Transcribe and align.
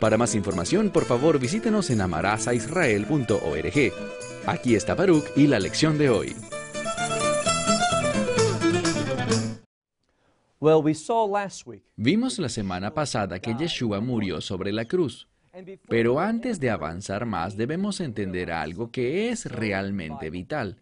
Para 0.00 0.16
más 0.16 0.34
información, 0.34 0.88
por 0.88 1.04
favor, 1.04 1.38
visítenos 1.38 1.90
en 1.90 2.00
amarazaisrael.org. 2.00 3.92
Aquí 4.46 4.74
está 4.74 4.94
Baruch 4.94 5.26
y 5.36 5.46
la 5.46 5.60
lección 5.60 5.98
de 5.98 6.08
hoy. 6.08 6.34
Vimos 11.96 12.38
la 12.38 12.48
semana 12.48 12.94
pasada 12.94 13.40
que 13.40 13.54
Yeshua 13.54 14.00
murió 14.00 14.40
sobre 14.40 14.72
la 14.72 14.86
cruz. 14.86 15.28
Pero 15.88 16.18
antes 16.18 16.60
de 16.60 16.70
avanzar 16.70 17.26
más 17.26 17.58
debemos 17.58 18.00
entender 18.00 18.52
algo 18.52 18.90
que 18.90 19.28
es 19.28 19.44
realmente 19.44 20.30
vital, 20.30 20.80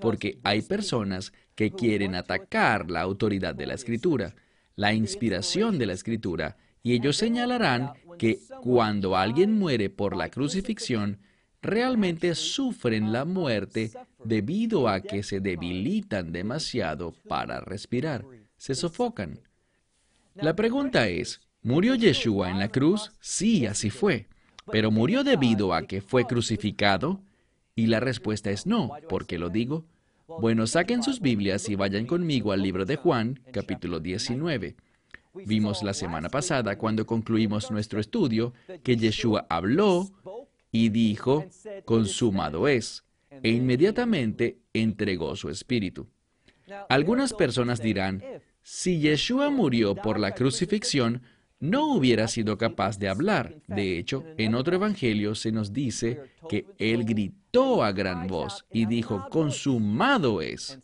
porque 0.00 0.38
hay 0.44 0.62
personas 0.62 1.34
que 1.54 1.72
quieren 1.72 2.14
atacar 2.14 2.90
la 2.90 3.02
autoridad 3.02 3.54
de 3.54 3.66
la 3.66 3.74
escritura, 3.74 4.34
la 4.76 4.94
inspiración 4.94 5.78
de 5.78 5.86
la 5.86 5.92
escritura, 5.92 6.56
y 6.86 6.92
ellos 6.92 7.16
señalarán 7.16 7.94
que 8.16 8.38
cuando 8.62 9.16
alguien 9.16 9.58
muere 9.58 9.90
por 9.90 10.14
la 10.14 10.28
crucifixión, 10.28 11.18
realmente 11.60 12.32
sufren 12.36 13.12
la 13.12 13.24
muerte 13.24 13.90
debido 14.22 14.86
a 14.88 15.00
que 15.00 15.24
se 15.24 15.40
debilitan 15.40 16.30
demasiado 16.30 17.12
para 17.26 17.58
respirar, 17.58 18.24
se 18.56 18.76
sofocan. 18.76 19.40
La 20.36 20.54
pregunta 20.54 21.08
es, 21.08 21.40
¿murió 21.60 21.96
Yeshua 21.96 22.52
en 22.52 22.60
la 22.60 22.68
cruz? 22.68 23.10
Sí, 23.18 23.66
así 23.66 23.90
fue. 23.90 24.28
¿Pero 24.70 24.92
murió 24.92 25.24
debido 25.24 25.74
a 25.74 25.88
que 25.88 26.00
fue 26.00 26.24
crucificado? 26.24 27.20
Y 27.74 27.88
la 27.88 27.98
respuesta 27.98 28.52
es 28.52 28.64
no. 28.64 28.92
¿Por 29.08 29.26
qué 29.26 29.38
lo 29.38 29.48
digo? 29.48 29.86
Bueno, 30.28 30.68
saquen 30.68 31.02
sus 31.02 31.20
Biblias 31.20 31.68
y 31.68 31.74
vayan 31.74 32.06
conmigo 32.06 32.52
al 32.52 32.62
libro 32.62 32.84
de 32.84 32.94
Juan, 32.94 33.40
capítulo 33.50 33.98
19. 33.98 34.76
Vimos 35.44 35.82
la 35.82 35.92
semana 35.92 36.28
pasada, 36.28 36.78
cuando 36.78 37.04
concluimos 37.04 37.70
nuestro 37.70 38.00
estudio, 38.00 38.52
que 38.82 38.96
Yeshua 38.96 39.46
habló 39.48 40.08
y 40.72 40.88
dijo, 40.88 41.46
consumado 41.84 42.68
es, 42.68 43.04
e 43.42 43.50
inmediatamente 43.50 44.58
entregó 44.72 45.36
su 45.36 45.50
espíritu. 45.50 46.06
Algunas 46.88 47.32
personas 47.32 47.80
dirán, 47.80 48.22
si 48.62 48.98
Yeshua 49.00 49.50
murió 49.50 49.94
por 49.94 50.18
la 50.18 50.34
crucifixión, 50.34 51.22
no 51.58 51.94
hubiera 51.94 52.28
sido 52.28 52.58
capaz 52.58 52.98
de 52.98 53.08
hablar. 53.08 53.56
De 53.66 53.98
hecho, 53.98 54.24
en 54.36 54.54
otro 54.54 54.76
evangelio 54.76 55.34
se 55.34 55.52
nos 55.52 55.72
dice 55.72 56.20
que 56.48 56.66
él 56.78 57.04
gritó 57.04 57.82
a 57.82 57.92
gran 57.92 58.26
voz 58.26 58.64
y 58.72 58.86
dijo, 58.86 59.28
consumado 59.30 60.42
es. 60.42 60.78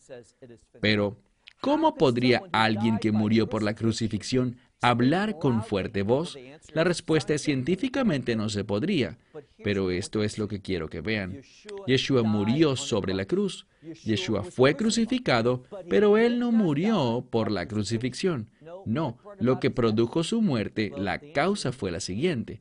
Pero, 0.80 1.18
¿Cómo 1.62 1.94
podría 1.94 2.42
alguien 2.50 2.98
que 2.98 3.12
murió 3.12 3.48
por 3.48 3.62
la 3.62 3.76
crucifixión 3.76 4.56
hablar 4.80 5.38
con 5.38 5.62
fuerte 5.62 6.02
voz? 6.02 6.36
La 6.74 6.82
respuesta 6.82 7.34
es 7.34 7.42
científicamente 7.42 8.34
no 8.34 8.48
se 8.48 8.64
podría, 8.64 9.16
pero 9.62 9.92
esto 9.92 10.24
es 10.24 10.38
lo 10.38 10.48
que 10.48 10.60
quiero 10.60 10.88
que 10.88 11.00
vean. 11.00 11.40
Yeshua 11.86 12.24
murió 12.24 12.74
sobre 12.74 13.14
la 13.14 13.26
cruz. 13.26 13.68
Yeshua 14.02 14.42
fue 14.42 14.74
crucificado, 14.74 15.62
pero 15.88 16.18
él 16.18 16.40
no 16.40 16.50
murió 16.50 17.24
por 17.30 17.52
la 17.52 17.68
crucifixión. 17.68 18.50
No, 18.84 19.18
lo 19.38 19.60
que 19.60 19.70
produjo 19.70 20.24
su 20.24 20.42
muerte, 20.42 20.90
la 20.96 21.20
causa 21.20 21.70
fue 21.70 21.92
la 21.92 22.00
siguiente. 22.00 22.60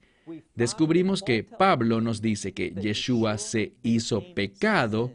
Descubrimos 0.53 1.23
que 1.23 1.43
Pablo 1.43 2.01
nos 2.01 2.21
dice 2.21 2.53
que 2.53 2.69
Yeshua 2.69 3.39
se 3.39 3.73
hizo 3.81 4.35
pecado 4.35 5.11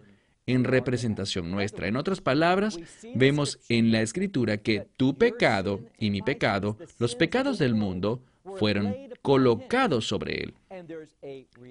en 0.47 0.65
representación 0.65 1.51
nuestra. 1.51 1.89
En 1.89 1.97
otras 1.97 2.21
palabras, 2.21 2.79
vemos 3.15 3.59
en 3.69 3.93
la 3.93 4.01
escritura 4.01 4.59
que 4.59 4.87
tu 4.97 5.19
pecado 5.19 5.81
y 5.99 6.11
mi 6.11 6.23
pecado, 6.23 6.79
los 6.99 7.15
pecados 7.17 7.59
del 7.59 7.75
mundo, 7.75 8.23
fueron 8.57 8.95
colocados 9.23 10.07
sobre 10.07 10.45
él. 10.45 10.55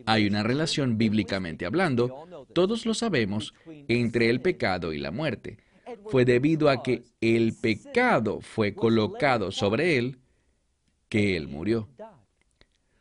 Hay 0.05 0.27
una 0.27 0.43
relación 0.43 0.97
bíblicamente 0.97 1.65
hablando, 1.65 2.47
todos 2.53 2.85
lo 2.85 2.93
sabemos, 2.93 3.53
entre 3.87 4.29
el 4.29 4.41
pecado 4.41 4.91
y 4.91 4.99
la 4.99 5.11
muerte. 5.11 5.57
Fue 6.07 6.25
debido 6.25 6.69
a 6.69 6.83
que 6.83 7.03
el 7.21 7.53
pecado 7.55 8.41
fue 8.41 8.73
colocado 8.73 9.51
sobre 9.51 9.97
él 9.97 10.19
que 11.07 11.37
él 11.37 11.47
murió. 11.47 11.87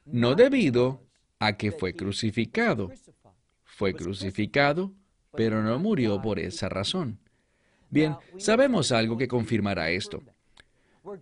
No 0.04 0.34
debido 0.34 1.02
a 1.40 1.56
que 1.56 1.72
fue 1.72 1.94
crucificado. 1.94 2.92
Fue 3.64 3.92
crucificado 3.94 4.92
pero 5.36 5.62
no 5.62 5.78
murió 5.78 6.20
por 6.20 6.38
esa 6.38 6.68
razón. 6.68 7.18
Bien, 7.90 8.16
sabemos 8.38 8.92
algo 8.92 9.16
que 9.16 9.28
confirmará 9.28 9.90
esto. 9.90 10.22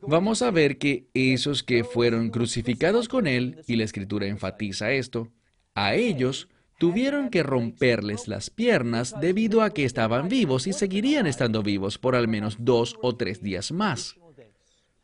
Vamos 0.03 0.43
a 0.43 0.51
ver 0.51 0.79
que 0.79 1.07
esos 1.13 1.63
que 1.63 1.85
fueron 1.85 2.31
crucificados 2.31 3.09
con 3.09 3.27
él, 3.27 3.63
y 3.67 3.77
la 3.77 3.85
escritura 3.85 4.27
enfatiza 4.27 4.93
esto, 4.93 5.29
a 5.75 5.95
ellos 5.95 6.49
tuvieron 6.79 7.31
que 7.31 7.43
romperles 7.43 8.29
las 8.29 8.51
piernas 8.51 9.15
debido 9.21 9.63
a 9.63 9.71
que 9.71 9.85
estaban 9.85 10.29
vivos 10.29 10.67
y 10.67 10.73
seguirían 10.73 11.27
estando 11.27 11.63
vivos 11.63 11.99
por 11.99 12.17
al 12.17 12.29
menos 12.29 12.57
dos 12.59 12.97
o 13.03 13.17
tres 13.17 13.43
días 13.43 13.71
más. 13.73 14.17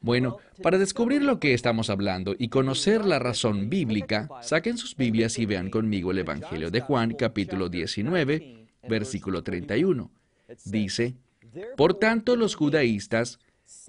Bueno, 0.00 0.38
para 0.62 0.78
descubrir 0.78 1.22
lo 1.22 1.40
que 1.40 1.54
estamos 1.54 1.90
hablando 1.90 2.36
y 2.38 2.48
conocer 2.48 3.04
la 3.04 3.18
razón 3.18 3.68
bíblica, 3.68 4.28
saquen 4.42 4.76
sus 4.76 4.96
Biblias 4.96 5.38
y 5.38 5.46
vean 5.46 5.70
conmigo 5.70 6.12
el 6.12 6.18
Evangelio 6.18 6.70
de 6.70 6.80
Juan, 6.80 7.14
capítulo 7.14 7.68
19, 7.68 8.57
versículo 8.88 9.42
31. 9.42 10.10
Dice, 10.64 11.14
por 11.76 11.94
tanto 11.94 12.36
los 12.36 12.54
judaístas, 12.54 13.38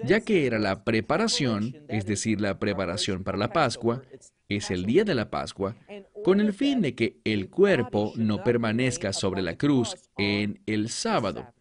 ya 0.04 0.22
que 0.22 0.46
era 0.46 0.60
la 0.60 0.84
preparación, 0.84 1.78
es 1.88 2.06
decir, 2.06 2.42
la 2.42 2.60
preparación 2.60 3.24
para 3.24 3.38
la 3.38 3.54
Pascua, 3.54 4.02
es 4.50 4.72
el 4.72 4.86
día 4.86 5.04
de 5.04 5.16
la 5.16 5.30
Pascua, 5.30 5.76
con 6.24 6.42
el 6.42 6.54
fin 6.54 6.82
de 6.82 6.96
que 6.96 7.18
el 7.24 7.50
cuerpo 7.50 8.14
no 8.16 8.44
permanezca 8.44 9.14
sobre 9.14 9.42
la 9.42 9.58
cruz 9.58 9.96
en 10.18 10.60
el 10.66 10.90
sábado. 10.90 11.54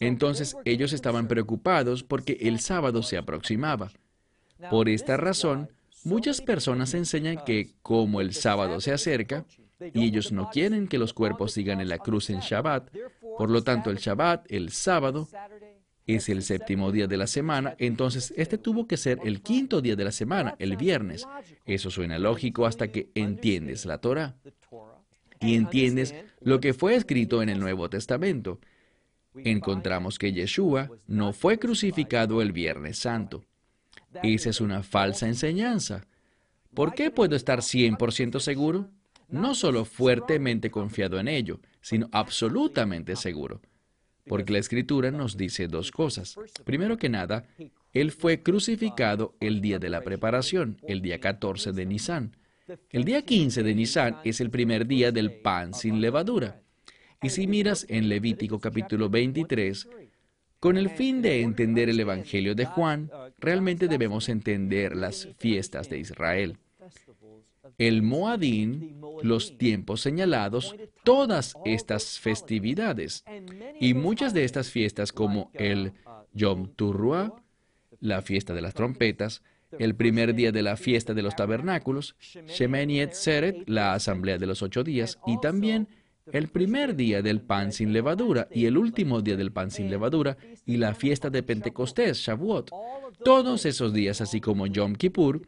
Entonces 0.00 0.56
ellos 0.64 0.92
estaban 0.92 1.28
preocupados 1.28 2.02
porque 2.02 2.38
el 2.40 2.60
sábado 2.60 3.02
se 3.02 3.16
aproximaba. 3.16 3.90
Por 4.70 4.88
esta 4.88 5.16
razón, 5.16 5.70
muchas 6.04 6.40
personas 6.40 6.94
enseñan 6.94 7.44
que 7.44 7.74
como 7.82 8.20
el 8.20 8.34
sábado 8.34 8.80
se 8.80 8.92
acerca, 8.92 9.44
y 9.80 10.04
ellos 10.04 10.32
no 10.32 10.50
quieren 10.50 10.88
que 10.88 10.98
los 10.98 11.12
cuerpos 11.12 11.52
sigan 11.52 11.80
en 11.80 11.88
la 11.88 11.98
cruz 11.98 12.30
en 12.30 12.40
Shabbat. 12.40 12.90
Por 13.36 13.50
lo 13.50 13.62
tanto, 13.62 13.90
el 13.90 13.98
Shabbat, 13.98 14.50
el 14.50 14.70
sábado, 14.70 15.28
es 16.08 16.28
el 16.30 16.42
séptimo 16.42 16.90
día 16.90 17.06
de 17.06 17.18
la 17.18 17.26
semana, 17.26 17.76
entonces 17.78 18.32
este 18.36 18.56
tuvo 18.56 18.86
que 18.88 18.96
ser 18.96 19.20
el 19.24 19.42
quinto 19.42 19.82
día 19.82 19.94
de 19.94 20.04
la 20.04 20.10
semana, 20.10 20.56
el 20.58 20.76
viernes. 20.76 21.28
Eso 21.66 21.90
suena 21.90 22.18
lógico 22.18 22.64
hasta 22.64 22.88
que 22.88 23.10
entiendes 23.14 23.84
la 23.84 23.98
Torah 23.98 24.34
y 25.38 25.54
entiendes 25.54 26.14
lo 26.40 26.60
que 26.60 26.72
fue 26.72 26.94
escrito 26.94 27.42
en 27.42 27.50
el 27.50 27.60
Nuevo 27.60 27.90
Testamento. 27.90 28.58
Encontramos 29.36 30.18
que 30.18 30.32
Yeshua 30.32 30.90
no 31.06 31.34
fue 31.34 31.58
crucificado 31.58 32.40
el 32.40 32.52
Viernes 32.52 32.98
Santo. 32.98 33.44
Esa 34.22 34.48
es 34.48 34.62
una 34.62 34.82
falsa 34.82 35.28
enseñanza. 35.28 36.06
¿Por 36.72 36.94
qué 36.94 37.10
puedo 37.10 37.36
estar 37.36 37.60
100% 37.60 38.40
seguro? 38.40 38.88
No 39.28 39.54
solo 39.54 39.84
fuertemente 39.84 40.70
confiado 40.70 41.18
en 41.20 41.28
ello, 41.28 41.60
sino 41.80 42.08
absolutamente 42.12 43.16
seguro. 43.16 43.60
Porque 44.26 44.52
la 44.52 44.58
escritura 44.58 45.10
nos 45.10 45.36
dice 45.36 45.68
dos 45.68 45.90
cosas. 45.90 46.36
Primero 46.64 46.98
que 46.98 47.08
nada, 47.08 47.46
Él 47.92 48.10
fue 48.10 48.42
crucificado 48.42 49.34
el 49.40 49.60
día 49.60 49.78
de 49.78 49.88
la 49.88 50.02
preparación, 50.02 50.78
el 50.86 51.00
día 51.00 51.18
14 51.18 51.72
de 51.72 51.86
Nisan. 51.86 52.36
El 52.90 53.04
día 53.04 53.22
15 53.22 53.62
de 53.62 53.74
Nisan 53.74 54.16
es 54.24 54.40
el 54.40 54.50
primer 54.50 54.86
día 54.86 55.12
del 55.12 55.40
pan 55.40 55.72
sin 55.72 56.00
levadura. 56.00 56.60
Y 57.22 57.30
si 57.30 57.46
miras 57.46 57.86
en 57.88 58.08
Levítico 58.08 58.60
capítulo 58.60 59.08
23, 59.08 59.88
con 60.60 60.76
el 60.76 60.90
fin 60.90 61.22
de 61.22 61.40
entender 61.40 61.88
el 61.88 62.00
Evangelio 62.00 62.54
de 62.54 62.66
Juan, 62.66 63.10
realmente 63.38 63.88
debemos 63.88 64.28
entender 64.28 64.94
las 64.94 65.28
fiestas 65.38 65.88
de 65.88 65.98
Israel 65.98 66.58
el 67.76 68.02
Moadín, 68.02 69.00
los 69.22 69.58
tiempos 69.58 70.00
señalados, 70.00 70.74
todas 71.04 71.54
estas 71.64 72.18
festividades. 72.18 73.24
Y 73.80 73.94
muchas 73.94 74.32
de 74.34 74.44
estas 74.44 74.70
fiestas 74.70 75.12
como 75.12 75.50
el 75.54 75.92
Yom 76.32 76.68
Turruah, 76.74 77.34
la 78.00 78.22
fiesta 78.22 78.54
de 78.54 78.62
las 78.62 78.74
trompetas, 78.74 79.42
el 79.78 79.94
primer 79.94 80.34
día 80.34 80.52
de 80.52 80.62
la 80.62 80.76
fiesta 80.76 81.14
de 81.14 81.22
los 81.22 81.36
tabernáculos, 81.36 82.16
Shemini 82.46 83.00
Etzeret, 83.00 83.68
la 83.68 83.92
asamblea 83.94 84.38
de 84.38 84.46
los 84.46 84.62
ocho 84.62 84.82
días, 84.82 85.18
y 85.26 85.38
también 85.40 85.88
el 86.32 86.48
primer 86.48 86.94
día 86.94 87.22
del 87.22 87.40
pan 87.40 87.72
sin 87.72 87.92
levadura 87.92 88.48
y 88.50 88.66
el 88.66 88.76
último 88.76 89.22
día 89.22 89.36
del 89.36 89.52
pan 89.52 89.70
sin 89.70 89.90
levadura 89.90 90.36
y 90.66 90.76
la 90.76 90.94
fiesta 90.94 91.30
de 91.30 91.42
Pentecostés, 91.42 92.18
Shavuot. 92.18 92.70
Todos 93.24 93.66
esos 93.66 93.92
días, 93.92 94.20
así 94.20 94.40
como 94.40 94.66
Yom 94.66 94.94
Kippur, 94.94 95.42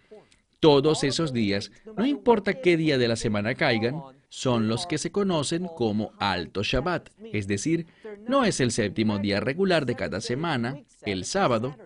todos 0.61 1.05
esos 1.05 1.33
días, 1.33 1.73
no 1.97 2.07
importa 2.07 2.61
qué 2.61 2.77
día 2.77 2.99
de 2.99 3.09
la 3.09 3.17
semana 3.17 3.55
caigan, 3.55 4.01
son 4.29 4.69
los 4.69 4.87
que 4.87 4.99
se 4.99 5.11
conocen 5.11 5.67
como 5.77 6.13
Alto 6.19 6.63
Shabbat, 6.63 7.11
es 7.33 7.49
decir, 7.49 7.87
no 8.29 8.45
es 8.45 8.61
el 8.61 8.71
séptimo 8.71 9.19
día 9.19 9.41
regular 9.41 9.87
de 9.87 9.97
cada 9.97 10.21
semana, 10.21 10.77
el 11.03 11.25
sábado, 11.25 11.77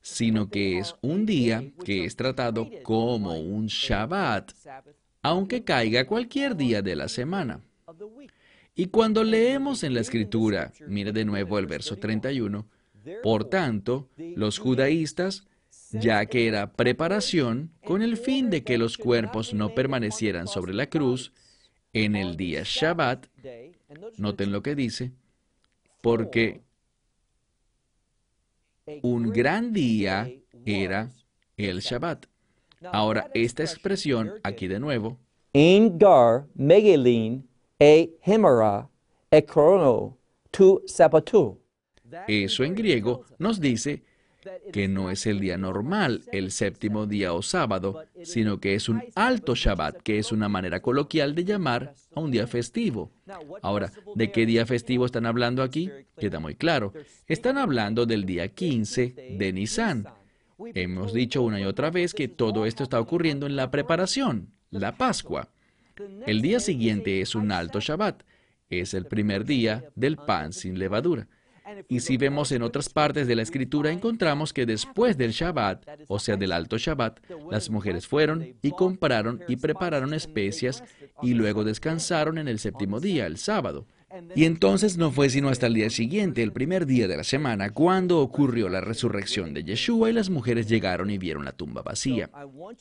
sino 0.00 0.48
que 0.48 0.78
es 0.78 0.94
un 1.02 1.26
día 1.26 1.72
que 1.84 2.04
es 2.04 2.16
tratado 2.16 2.70
como 2.82 3.38
un 3.38 3.66
Shabbat, 3.66 4.52
aunque 5.22 5.64
caiga 5.64 6.06
cualquier 6.06 6.56
día 6.56 6.82
de 6.82 6.96
la 6.96 7.08
semana. 7.08 7.60
Y 8.74 8.86
cuando 8.86 9.24
leemos 9.24 9.82
en 9.82 9.94
la 9.94 10.00
escritura, 10.00 10.72
mire 10.86 11.12
de 11.12 11.24
nuevo 11.24 11.58
el 11.58 11.66
verso 11.66 11.96
31, 11.96 12.66
por 13.22 13.44
tanto, 13.44 14.08
los 14.16 14.58
judaístas, 14.58 15.46
ya 16.00 16.26
que 16.26 16.46
era 16.48 16.72
preparación 16.72 17.70
con 17.84 18.02
el 18.02 18.16
fin 18.16 18.50
de 18.50 18.64
que 18.64 18.78
los 18.78 18.98
cuerpos 18.98 19.54
no 19.54 19.74
permanecieran 19.74 20.48
sobre 20.48 20.74
la 20.74 20.86
cruz 20.86 21.32
en 21.92 22.16
el 22.16 22.36
día 22.36 22.62
Shabbat, 22.64 23.26
noten 24.18 24.52
lo 24.52 24.62
que 24.62 24.74
dice, 24.74 25.12
porque 26.02 26.62
un 29.02 29.30
gran 29.30 29.72
día 29.72 30.30
era 30.64 31.10
el 31.56 31.80
Shabbat. 31.80 32.26
Ahora, 32.92 33.30
esta 33.32 33.62
expresión, 33.62 34.32
aquí 34.42 34.66
de 34.66 34.80
nuevo, 34.80 35.18
gar 35.54 36.46
megelin 36.54 37.48
e 37.78 38.10
hemera 38.24 38.88
e 39.30 39.42
tu 40.50 40.84
Eso 42.28 42.64
en 42.64 42.74
griego 42.74 43.24
nos 43.38 43.60
dice 43.60 44.02
que 44.72 44.88
no 44.88 45.10
es 45.10 45.26
el 45.26 45.40
día 45.40 45.56
normal, 45.56 46.22
el 46.32 46.50
séptimo 46.50 47.06
día 47.06 47.32
o 47.32 47.42
sábado, 47.42 48.04
sino 48.22 48.60
que 48.60 48.74
es 48.74 48.88
un 48.88 49.02
alto 49.14 49.54
Shabbat, 49.54 50.02
que 50.02 50.18
es 50.18 50.32
una 50.32 50.48
manera 50.48 50.80
coloquial 50.80 51.34
de 51.34 51.44
llamar 51.44 51.94
a 52.14 52.20
un 52.20 52.30
día 52.30 52.46
festivo. 52.46 53.10
Ahora, 53.62 53.92
¿de 54.14 54.30
qué 54.32 54.46
día 54.46 54.66
festivo 54.66 55.06
están 55.06 55.26
hablando 55.26 55.62
aquí? 55.62 55.90
Queda 56.18 56.40
muy 56.40 56.54
claro. 56.54 56.92
Están 57.26 57.58
hablando 57.58 58.06
del 58.06 58.24
día 58.24 58.48
15 58.48 59.36
de 59.38 59.52
Nisan. 59.52 60.06
Hemos 60.58 61.12
dicho 61.12 61.42
una 61.42 61.60
y 61.60 61.64
otra 61.64 61.90
vez 61.90 62.14
que 62.14 62.28
todo 62.28 62.66
esto 62.66 62.84
está 62.84 63.00
ocurriendo 63.00 63.46
en 63.46 63.56
la 63.56 63.70
preparación, 63.70 64.50
la 64.70 64.96
Pascua. 64.96 65.48
El 66.26 66.42
día 66.42 66.60
siguiente 66.60 67.20
es 67.20 67.34
un 67.34 67.52
alto 67.52 67.80
Shabbat. 67.80 68.22
Es 68.70 68.94
el 68.94 69.06
primer 69.06 69.44
día 69.44 69.84
del 69.94 70.16
pan 70.16 70.52
sin 70.52 70.78
levadura. 70.78 71.28
Y 71.88 72.00
si 72.00 72.16
vemos 72.16 72.52
en 72.52 72.62
otras 72.62 72.88
partes 72.88 73.26
de 73.26 73.36
la 73.36 73.42
escritura, 73.42 73.90
encontramos 73.90 74.52
que 74.52 74.66
después 74.66 75.16
del 75.16 75.32
Shabbat, 75.32 75.86
o 76.08 76.18
sea, 76.18 76.36
del 76.36 76.52
alto 76.52 76.78
Shabbat, 76.78 77.20
las 77.50 77.70
mujeres 77.70 78.06
fueron 78.06 78.54
y 78.62 78.70
compraron 78.72 79.42
y 79.48 79.56
prepararon 79.56 80.14
especias 80.14 80.84
y 81.22 81.34
luego 81.34 81.64
descansaron 81.64 82.38
en 82.38 82.48
el 82.48 82.58
séptimo 82.58 83.00
día, 83.00 83.26
el 83.26 83.38
sábado. 83.38 83.86
Y 84.34 84.44
entonces 84.44 84.96
no 84.96 85.10
fue 85.10 85.28
sino 85.28 85.48
hasta 85.48 85.66
el 85.66 85.74
día 85.74 85.90
siguiente, 85.90 86.42
el 86.42 86.52
primer 86.52 86.86
día 86.86 87.08
de 87.08 87.16
la 87.16 87.24
semana, 87.24 87.70
cuando 87.70 88.20
ocurrió 88.20 88.68
la 88.68 88.80
resurrección 88.80 89.52
de 89.54 89.64
Yeshua 89.64 90.10
y 90.10 90.12
las 90.12 90.30
mujeres 90.30 90.68
llegaron 90.68 91.10
y 91.10 91.18
vieron 91.18 91.44
la 91.44 91.52
tumba 91.52 91.82
vacía. 91.82 92.30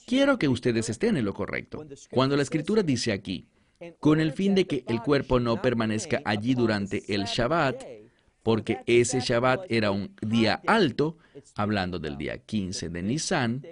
Quiero 0.05 0.37
que 0.37 0.47
ustedes 0.47 0.89
estén 0.89 1.17
en 1.17 1.25
lo 1.25 1.33
correcto. 1.33 1.85
Cuando 2.11 2.35
la 2.37 2.43
escritura 2.43 2.83
dice 2.83 3.11
aquí, 3.11 3.47
con 3.99 4.19
el 4.19 4.31
fin 4.31 4.53
de 4.55 4.65
que 4.67 4.83
el 4.87 5.01
cuerpo 5.01 5.39
no 5.39 5.61
permanezca 5.61 6.21
allí 6.23 6.53
durante 6.53 7.03
el 7.13 7.23
Shabbat, 7.23 7.83
porque 8.43 8.81
ese 8.85 9.21
Shabbat 9.21 9.65
era 9.69 9.91
un 9.91 10.13
día 10.21 10.61
alto, 10.67 11.17
hablando 11.55 11.97
del 11.97 12.17
día 12.17 12.37
15 12.37 12.89
de 12.89 13.01
Nisan, 13.01 13.65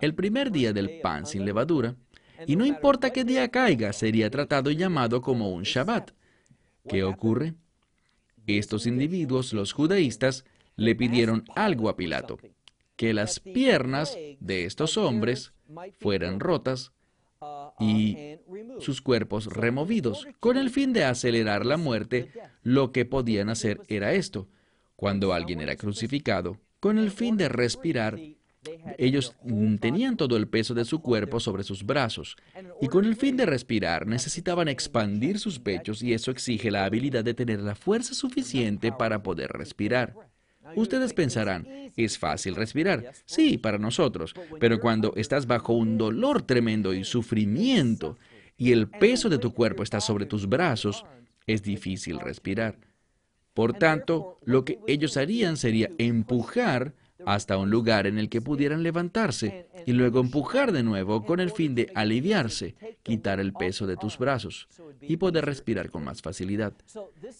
el 0.00 0.14
primer 0.14 0.50
día 0.50 0.72
del 0.72 1.00
pan 1.00 1.24
sin 1.24 1.44
levadura, 1.44 1.94
y 2.46 2.56
no 2.56 2.66
importa 2.66 3.10
qué 3.10 3.24
día 3.24 3.48
caiga, 3.48 3.92
sería 3.92 4.28
tratado 4.30 4.70
y 4.70 4.76
llamado 4.76 5.22
como 5.22 5.50
un 5.50 5.62
Shabbat. 5.62 6.10
¿Qué 6.88 7.04
ocurre? 7.04 7.54
Estos 8.46 8.86
individuos, 8.86 9.52
los 9.52 9.72
judaístas, 9.72 10.44
le 10.76 10.94
pidieron 10.94 11.44
algo 11.54 11.88
a 11.88 11.96
Pilato, 11.96 12.38
que 12.96 13.14
las 13.14 13.40
piernas 13.40 14.16
de 14.40 14.64
estos 14.64 14.96
hombres 14.96 15.52
fueran 15.98 16.40
rotas 16.40 16.92
y 17.78 18.36
sus 18.80 19.00
cuerpos 19.00 19.46
removidos. 19.46 20.26
Con 20.40 20.56
el 20.56 20.70
fin 20.70 20.92
de 20.92 21.04
acelerar 21.04 21.64
la 21.64 21.76
muerte, 21.76 22.30
lo 22.62 22.92
que 22.92 23.04
podían 23.04 23.48
hacer 23.48 23.80
era 23.88 24.12
esto. 24.12 24.48
Cuando 24.96 25.32
alguien 25.32 25.60
era 25.60 25.76
crucificado, 25.76 26.58
con 26.80 26.98
el 26.98 27.10
fin 27.10 27.36
de 27.36 27.48
respirar, 27.48 28.18
ellos 28.98 29.36
tenían 29.80 30.16
todo 30.16 30.36
el 30.36 30.48
peso 30.48 30.74
de 30.74 30.84
su 30.84 31.00
cuerpo 31.00 31.38
sobre 31.38 31.62
sus 31.62 31.84
brazos 31.84 32.36
y 32.80 32.88
con 32.88 33.04
el 33.04 33.14
fin 33.14 33.36
de 33.36 33.46
respirar 33.46 34.06
necesitaban 34.06 34.68
expandir 34.68 35.38
sus 35.38 35.60
pechos 35.60 36.02
y 36.02 36.12
eso 36.12 36.30
exige 36.30 36.70
la 36.70 36.84
habilidad 36.84 37.24
de 37.24 37.34
tener 37.34 37.60
la 37.60 37.76
fuerza 37.76 38.14
suficiente 38.14 38.90
para 38.92 39.22
poder 39.22 39.50
respirar. 39.52 40.14
Ustedes 40.76 41.12
pensarán, 41.12 41.66
es 41.96 42.18
fácil 42.18 42.54
respirar. 42.54 43.12
Sí, 43.24 43.58
para 43.58 43.78
nosotros, 43.78 44.34
pero 44.60 44.80
cuando 44.80 45.12
estás 45.16 45.46
bajo 45.46 45.72
un 45.72 45.98
dolor 45.98 46.42
tremendo 46.42 46.94
y 46.94 47.04
sufrimiento 47.04 48.18
y 48.56 48.72
el 48.72 48.88
peso 48.88 49.28
de 49.28 49.38
tu 49.38 49.52
cuerpo 49.52 49.82
está 49.82 50.00
sobre 50.00 50.26
tus 50.26 50.48
brazos, 50.48 51.04
es 51.46 51.62
difícil 51.62 52.20
respirar. 52.20 52.78
Por 53.54 53.74
tanto, 53.74 54.38
lo 54.44 54.64
que 54.64 54.78
ellos 54.86 55.16
harían 55.16 55.56
sería 55.56 55.90
empujar 55.98 56.94
hasta 57.28 57.58
un 57.58 57.68
lugar 57.68 58.06
en 58.06 58.18
el 58.18 58.30
que 58.30 58.40
pudieran 58.40 58.82
levantarse 58.82 59.66
y 59.84 59.92
luego 59.92 60.20
empujar 60.20 60.72
de 60.72 60.82
nuevo 60.82 61.26
con 61.26 61.40
el 61.40 61.50
fin 61.50 61.74
de 61.74 61.92
aliviarse, 61.94 62.74
quitar 63.02 63.38
el 63.38 63.52
peso 63.52 63.86
de 63.86 63.98
tus 63.98 64.16
brazos 64.16 64.66
y 65.02 65.18
poder 65.18 65.44
respirar 65.44 65.90
con 65.90 66.04
más 66.04 66.22
facilidad. 66.22 66.72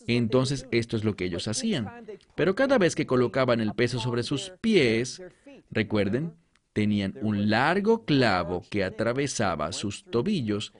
Entonces 0.06 0.66
esto 0.72 0.98
es 0.98 1.04
lo 1.04 1.16
que 1.16 1.24
ellos 1.24 1.48
hacían. 1.48 1.88
Pero 2.34 2.54
cada 2.54 2.76
vez 2.76 2.94
que 2.94 3.06
colocaban 3.06 3.60
el 3.60 3.72
peso 3.72 3.98
sobre 3.98 4.24
sus 4.24 4.52
pies, 4.60 5.22
recuerden, 5.70 6.34
tenían 6.74 7.14
un 7.22 7.48
largo 7.48 8.04
clavo 8.04 8.64
que 8.68 8.84
atravesaba 8.84 9.72
sus 9.72 10.04
tobillos 10.04 10.74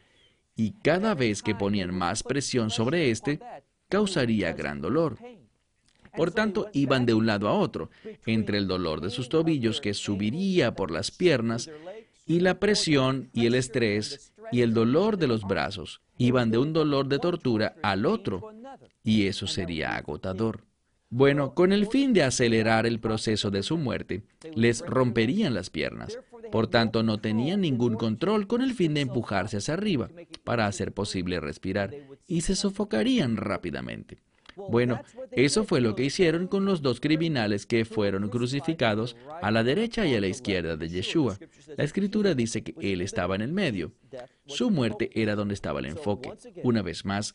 y 0.54 0.72
cada 0.82 1.14
vez 1.14 1.42
que 1.42 1.54
ponían 1.54 1.94
más 1.94 2.22
presión 2.22 2.68
sobre 2.68 3.10
este, 3.10 3.40
causaría 3.88 4.52
gran 4.52 4.82
dolor. 4.82 5.16
Por 6.18 6.32
tanto, 6.32 6.68
iban 6.72 7.06
de 7.06 7.14
un 7.14 7.26
lado 7.26 7.46
a 7.46 7.52
otro, 7.52 7.90
entre 8.26 8.58
el 8.58 8.66
dolor 8.66 9.00
de 9.00 9.08
sus 9.08 9.28
tobillos 9.28 9.80
que 9.80 9.94
subiría 9.94 10.74
por 10.74 10.90
las 10.90 11.12
piernas 11.12 11.70
y 12.26 12.40
la 12.40 12.58
presión 12.58 13.30
y 13.32 13.46
el 13.46 13.54
estrés 13.54 14.32
y 14.50 14.62
el 14.62 14.74
dolor 14.74 15.16
de 15.16 15.28
los 15.28 15.44
brazos. 15.44 16.00
Iban 16.18 16.50
de 16.50 16.58
un 16.58 16.72
dolor 16.72 17.06
de 17.06 17.20
tortura 17.20 17.76
al 17.84 18.04
otro, 18.04 18.52
y 19.04 19.28
eso 19.28 19.46
sería 19.46 19.94
agotador. 19.94 20.64
Bueno, 21.08 21.54
con 21.54 21.72
el 21.72 21.86
fin 21.86 22.12
de 22.12 22.24
acelerar 22.24 22.84
el 22.84 22.98
proceso 22.98 23.52
de 23.52 23.62
su 23.62 23.78
muerte, 23.78 24.24
les 24.56 24.80
romperían 24.80 25.54
las 25.54 25.70
piernas. 25.70 26.18
Por 26.50 26.66
tanto, 26.66 27.04
no 27.04 27.18
tenían 27.18 27.60
ningún 27.60 27.94
control 27.94 28.48
con 28.48 28.60
el 28.60 28.74
fin 28.74 28.92
de 28.94 29.02
empujarse 29.02 29.58
hacia 29.58 29.74
arriba 29.74 30.10
para 30.42 30.66
hacer 30.66 30.92
posible 30.92 31.38
respirar 31.38 31.94
y 32.26 32.40
se 32.40 32.56
sofocarían 32.56 33.36
rápidamente. 33.36 34.18
Bueno, 34.70 35.00
eso 35.30 35.64
fue 35.64 35.80
lo 35.80 35.94
que 35.94 36.04
hicieron 36.04 36.48
con 36.48 36.64
los 36.64 36.82
dos 36.82 37.00
criminales 37.00 37.66
que 37.66 37.84
fueron 37.84 38.28
crucificados 38.28 39.16
a 39.40 39.50
la 39.50 39.62
derecha 39.62 40.06
y 40.06 40.14
a 40.14 40.20
la 40.20 40.26
izquierda 40.26 40.76
de 40.76 40.88
Yeshua. 40.88 41.38
La 41.76 41.84
escritura 41.84 42.34
dice 42.34 42.62
que 42.62 42.74
él 42.92 43.00
estaba 43.00 43.34
en 43.34 43.42
el 43.42 43.52
medio. 43.52 43.92
Su 44.46 44.70
muerte 44.70 45.10
era 45.14 45.34
donde 45.34 45.54
estaba 45.54 45.80
el 45.80 45.86
enfoque. 45.86 46.32
Una 46.62 46.82
vez 46.82 47.04
más, 47.04 47.34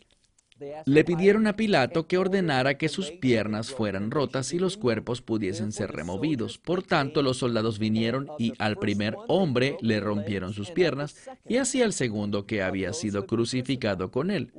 le 0.86 1.04
pidieron 1.04 1.48
a 1.48 1.56
Pilato 1.56 2.08
que 2.08 2.18
ordenara 2.18 2.78
que 2.78 2.90
sus 2.90 3.12
piernas 3.12 3.72
fueran 3.72 4.12
rotas 4.12 4.54
y 4.54 4.60
los 4.60 4.78
cuerpos 4.78 5.22
pudiesen 5.22 5.72
ser 5.72 5.92
removidos. 5.92 6.58
Por 6.58 6.84
tanto, 6.84 7.22
los 7.22 7.38
soldados 7.38 7.80
vinieron 7.80 8.28
y 8.38 8.54
al 8.60 8.78
primer 8.78 9.16
hombre 9.28 9.78
le 9.82 10.00
rompieron 10.00 10.54
sus 10.54 10.72
piernas 10.72 11.16
y 11.48 11.58
así 11.58 11.82
al 11.82 11.94
segundo 11.94 12.46
que 12.46 12.62
había 12.62 12.94
sido 12.94 13.26
crucificado 13.26 14.12
con 14.12 14.32
él. 14.32 14.52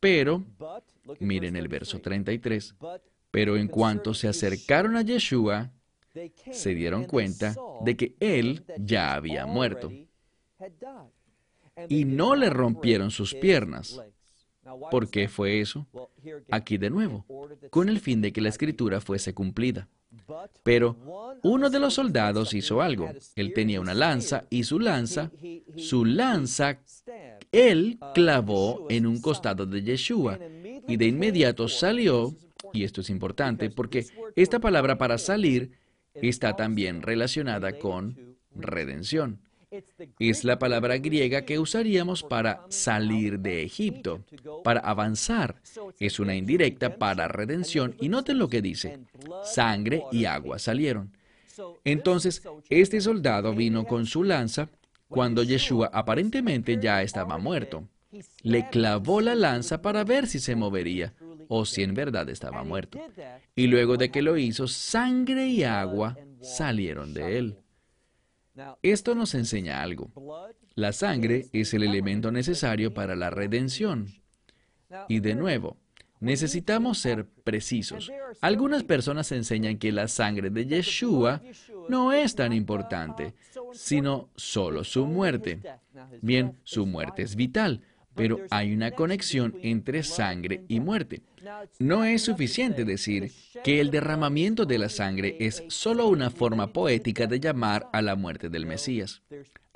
Pero 0.00 0.44
Miren 1.20 1.56
el 1.56 1.68
verso 1.68 2.00
33. 2.00 2.74
Pero 3.30 3.56
en 3.56 3.68
cuanto 3.68 4.14
se 4.14 4.28
acercaron 4.28 4.96
a 4.96 5.02
Yeshua, 5.02 5.70
se 6.52 6.74
dieron 6.74 7.04
cuenta 7.04 7.54
de 7.82 7.96
que 7.96 8.14
él 8.20 8.64
ya 8.78 9.14
había 9.14 9.46
muerto. 9.46 9.90
Y 11.88 12.04
no 12.04 12.36
le 12.36 12.50
rompieron 12.50 13.10
sus 13.10 13.34
piernas. 13.34 14.00
¿Por 14.90 15.10
qué 15.10 15.28
fue 15.28 15.60
eso? 15.60 15.86
Aquí 16.50 16.78
de 16.78 16.90
nuevo, 16.90 17.26
con 17.70 17.88
el 17.88 17.98
fin 17.98 18.20
de 18.20 18.32
que 18.32 18.40
la 18.40 18.50
escritura 18.50 19.00
fuese 19.00 19.34
cumplida. 19.34 19.88
Pero 20.62 20.96
uno 21.42 21.70
de 21.70 21.80
los 21.80 21.94
soldados 21.94 22.54
hizo 22.54 22.80
algo. 22.82 23.10
Él 23.34 23.52
tenía 23.54 23.80
una 23.80 23.94
lanza 23.94 24.44
y 24.50 24.64
su 24.64 24.78
lanza, 24.78 25.30
su 25.76 26.04
lanza, 26.04 26.78
él 27.50 27.98
clavó 28.14 28.86
en 28.88 29.06
un 29.06 29.20
costado 29.20 29.66
de 29.66 29.82
Yeshua 29.82 30.38
y 30.86 30.96
de 30.96 31.06
inmediato 31.06 31.68
salió, 31.68 32.34
y 32.72 32.84
esto 32.84 33.00
es 33.00 33.10
importante 33.10 33.70
porque 33.70 34.06
esta 34.36 34.58
palabra 34.58 34.98
para 34.98 35.18
salir 35.18 35.72
está 36.14 36.56
también 36.56 37.02
relacionada 37.02 37.78
con 37.78 38.36
redención. 38.54 39.40
Es 40.18 40.44
la 40.44 40.58
palabra 40.58 40.98
griega 40.98 41.42
que 41.42 41.58
usaríamos 41.58 42.22
para 42.22 42.64
salir 42.68 43.38
de 43.38 43.62
Egipto, 43.62 44.22
para 44.62 44.80
avanzar. 44.80 45.62
Es 45.98 46.20
una 46.20 46.34
indirecta 46.34 46.96
para 46.96 47.28
redención 47.28 47.96
y 47.98 48.10
noten 48.10 48.38
lo 48.38 48.48
que 48.48 48.60
dice, 48.60 49.00
sangre 49.44 50.02
y 50.12 50.26
agua 50.26 50.58
salieron. 50.58 51.16
Entonces, 51.84 52.42
este 52.68 53.00
soldado 53.00 53.54
vino 53.54 53.84
con 53.84 54.04
su 54.06 54.24
lanza 54.24 54.68
cuando 55.08 55.42
Yeshua 55.42 55.90
aparentemente 55.92 56.78
ya 56.80 57.02
estaba 57.02 57.38
muerto. 57.38 57.88
Le 58.42 58.68
clavó 58.68 59.20
la 59.20 59.34
lanza 59.34 59.80
para 59.80 60.04
ver 60.04 60.26
si 60.26 60.38
se 60.38 60.54
movería 60.54 61.14
o 61.48 61.64
si 61.64 61.82
en 61.82 61.94
verdad 61.94 62.28
estaba 62.28 62.64
muerto. 62.64 62.98
Y 63.54 63.66
luego 63.66 63.96
de 63.96 64.10
que 64.10 64.22
lo 64.22 64.36
hizo, 64.36 64.68
sangre 64.68 65.46
y 65.48 65.64
agua 65.64 66.16
salieron 66.40 67.14
de 67.14 67.38
él. 67.38 67.58
Esto 68.82 69.14
nos 69.14 69.34
enseña 69.34 69.82
algo. 69.82 70.10
La 70.74 70.92
sangre 70.92 71.46
es 71.52 71.74
el 71.74 71.82
elemento 71.82 72.30
necesario 72.30 72.94
para 72.94 73.16
la 73.16 73.30
redención. 73.30 74.08
Y 75.08 75.20
de 75.20 75.34
nuevo, 75.34 75.78
necesitamos 76.20 76.98
ser 76.98 77.26
precisos. 77.26 78.10
Algunas 78.40 78.84
personas 78.84 79.32
enseñan 79.32 79.78
que 79.78 79.92
la 79.92 80.08
sangre 80.08 80.50
de 80.50 80.66
Yeshua 80.66 81.42
no 81.88 82.12
es 82.12 82.34
tan 82.34 82.52
importante, 82.52 83.34
sino 83.72 84.30
solo 84.36 84.84
su 84.84 85.06
muerte. 85.06 85.60
Bien, 86.20 86.58
su 86.62 86.86
muerte 86.86 87.22
es 87.22 87.36
vital, 87.36 87.82
pero 88.14 88.40
hay 88.50 88.72
una 88.72 88.90
conexión 88.90 89.56
entre 89.62 90.02
sangre 90.02 90.64
y 90.68 90.80
muerte. 90.80 91.22
No 91.78 92.04
es 92.04 92.22
suficiente 92.22 92.84
decir 92.84 93.32
que 93.64 93.80
el 93.80 93.90
derramamiento 93.90 94.64
de 94.64 94.78
la 94.78 94.88
sangre 94.88 95.36
es 95.40 95.64
solo 95.68 96.08
una 96.08 96.30
forma 96.30 96.72
poética 96.72 97.26
de 97.26 97.40
llamar 97.40 97.88
a 97.92 98.02
la 98.02 98.16
muerte 98.16 98.48
del 98.48 98.66
Mesías. 98.66 99.22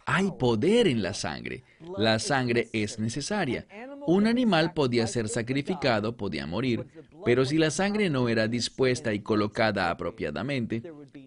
Hay 0.05 0.31
poder 0.39 0.87
en 0.87 1.03
la 1.03 1.15
sangre. 1.15 1.65
La 1.99 2.19
sangre 2.21 2.69
es 2.73 2.99
necesaria. 2.99 3.67
Un 4.07 4.27
animal 4.27 4.73
podía 4.73 5.07
ser 5.07 5.29
sacrificado, 5.29 6.17
podía 6.17 6.47
morir, 6.47 6.87
pero 7.25 7.45
si 7.45 7.59
la 7.59 7.71
sangre 7.71 8.09
no 8.09 8.29
era 8.29 8.49
dispuesta 8.49 9.13
y 9.13 9.21
colocada 9.21 9.91
apropiadamente, 9.91 10.83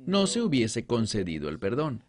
no 0.05 0.27
se 0.27 0.41
hubiese 0.41 0.85
concedido 0.85 1.49
el 1.49 1.59
perdón. 1.59 2.03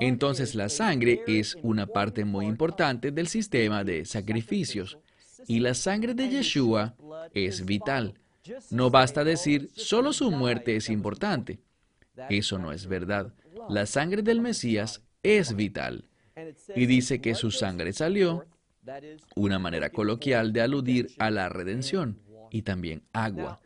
Entonces 0.00 0.54
la 0.54 0.68
sangre 0.68 1.22
es 1.26 1.56
una 1.62 1.86
parte 1.86 2.24
muy 2.24 2.46
importante 2.46 3.10
del 3.10 3.28
sistema 3.28 3.84
de 3.84 4.04
sacrificios. 4.04 4.98
Y 5.46 5.60
la 5.60 5.74
sangre 5.74 6.14
de 6.14 6.28
Yeshua 6.28 6.94
es 7.34 7.64
vital. 7.64 8.14
No 8.70 8.90
basta 8.90 9.24
decir, 9.24 9.70
solo 9.74 10.12
su 10.12 10.30
muerte 10.30 10.76
es 10.76 10.88
importante. 10.88 11.60
Eso 12.30 12.58
no 12.58 12.72
es 12.72 12.86
verdad. 12.86 13.34
La 13.68 13.86
sangre 13.86 14.22
del 14.22 14.40
Mesías 14.40 15.02
es 15.22 15.54
vital. 15.54 16.04
Y 16.74 16.86
dice 16.86 17.20
que 17.20 17.34
su 17.34 17.50
sangre 17.50 17.92
salió, 17.92 18.46
una 19.34 19.58
manera 19.58 19.90
coloquial 19.90 20.52
de 20.52 20.60
aludir 20.60 21.08
a 21.18 21.30
la 21.30 21.48
redención 21.48 22.18
y 22.50 22.62
también 22.62 23.02
agua. 23.12 23.60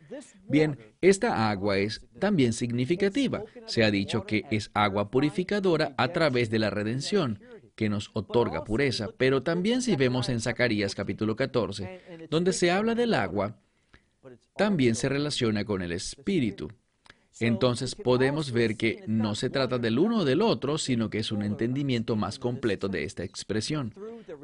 Bien, 0.47 0.77
esta 1.01 1.49
agua 1.49 1.77
es 1.77 2.01
también 2.19 2.53
significativa. 2.53 3.43
Se 3.65 3.83
ha 3.83 3.91
dicho 3.91 4.25
que 4.25 4.43
es 4.51 4.69
agua 4.73 5.09
purificadora 5.09 5.93
a 5.97 6.09
través 6.09 6.49
de 6.49 6.59
la 6.59 6.69
redención, 6.69 7.39
que 7.75 7.89
nos 7.89 8.11
otorga 8.13 8.63
pureza, 8.63 9.09
pero 9.17 9.43
también 9.43 9.81
si 9.81 9.95
vemos 9.95 10.29
en 10.29 10.41
Zacarías 10.41 10.93
capítulo 10.93 11.35
14, 11.35 12.27
donde 12.29 12.53
se 12.53 12.69
habla 12.69 12.95
del 12.95 13.13
agua, 13.13 13.57
también 14.55 14.95
se 14.95 15.09
relaciona 15.09 15.65
con 15.65 15.81
el 15.81 15.91
Espíritu. 15.91 16.69
Entonces 17.39 17.95
podemos 17.95 18.51
ver 18.51 18.77
que 18.77 19.03
no 19.07 19.35
se 19.35 19.49
trata 19.49 19.77
del 19.79 19.99
uno 19.99 20.19
o 20.19 20.25
del 20.25 20.41
otro, 20.41 20.77
sino 20.77 21.09
que 21.09 21.19
es 21.19 21.31
un 21.31 21.43
entendimiento 21.43 22.15
más 22.15 22.39
completo 22.39 22.87
de 22.87 23.03
esta 23.03 23.23
expresión. 23.23 23.93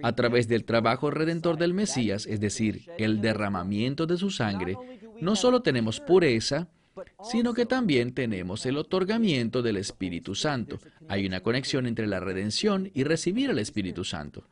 A 0.04 0.14
través 0.14 0.48
del 0.48 0.64
trabajo 0.64 1.12
redentor 1.12 1.58
del 1.58 1.74
Mesías, 1.74 2.26
es 2.26 2.40
decir, 2.40 2.90
el 2.98 3.22
derramamiento 3.22 4.08
de 4.08 4.18
su 4.18 4.30
sangre, 4.30 4.76
no 5.22 5.36
solo 5.36 5.62
tenemos 5.62 6.00
pureza, 6.00 6.68
sino 7.24 7.54
que 7.54 7.66
también 7.66 8.14
tenemos 8.14 8.66
el 8.66 8.78
otorgamiento 8.78 9.62
del 9.62 9.78
Espíritu 9.78 10.36
Santo. 10.36 10.80
Hay 11.08 11.26
una 11.26 11.42
conexión 11.42 11.86
entre 11.86 12.08
la 12.08 12.20
redención 12.20 12.90
y 12.94 13.04
recibir 13.04 13.50
al 13.50 13.60
Espíritu 13.60 14.04
Santo. 14.04 14.44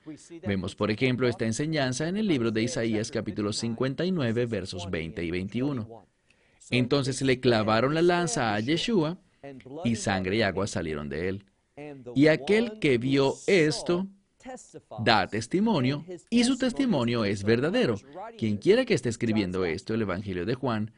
Vemos, 0.46 0.76
por 0.76 0.92
ejemplo, 0.92 1.28
esta 1.28 1.46
enseñanza 1.46 2.08
en 2.08 2.18
el 2.18 2.28
libro 2.28 2.52
de 2.52 2.64
Isaías 2.64 3.12
capítulo 3.12 3.54
59, 3.54 4.46
versos 4.46 4.90
20 4.90 5.24
y 5.24 5.32
21. 5.32 6.05
Entonces 6.70 7.22
le 7.22 7.40
clavaron 7.40 7.94
la 7.94 8.02
lanza 8.02 8.54
a 8.54 8.60
Yeshua 8.60 9.18
y 9.84 9.96
sangre 9.96 10.38
y 10.38 10.42
agua 10.42 10.68
salieron 10.68 11.10
de 11.10 11.30
él. 11.30 11.46
Y 12.16 12.28
aquel 12.28 12.80
que 12.80 12.98
vio 12.98 13.36
esto 13.48 14.08
da 15.04 15.28
testimonio 15.28 16.06
y 16.30 16.44
su 16.44 16.58
testimonio 16.58 17.26
es 17.26 17.44
verdadero. 17.44 17.96
Quien 18.38 18.58
quiera 18.58 18.86
que 18.86 18.94
esté 18.94 19.10
escribiendo 19.10 19.66
esto, 19.66 19.94
el 19.94 20.04
Evangelio 20.04 20.46
de 20.46 20.54
Juan, 20.54 20.92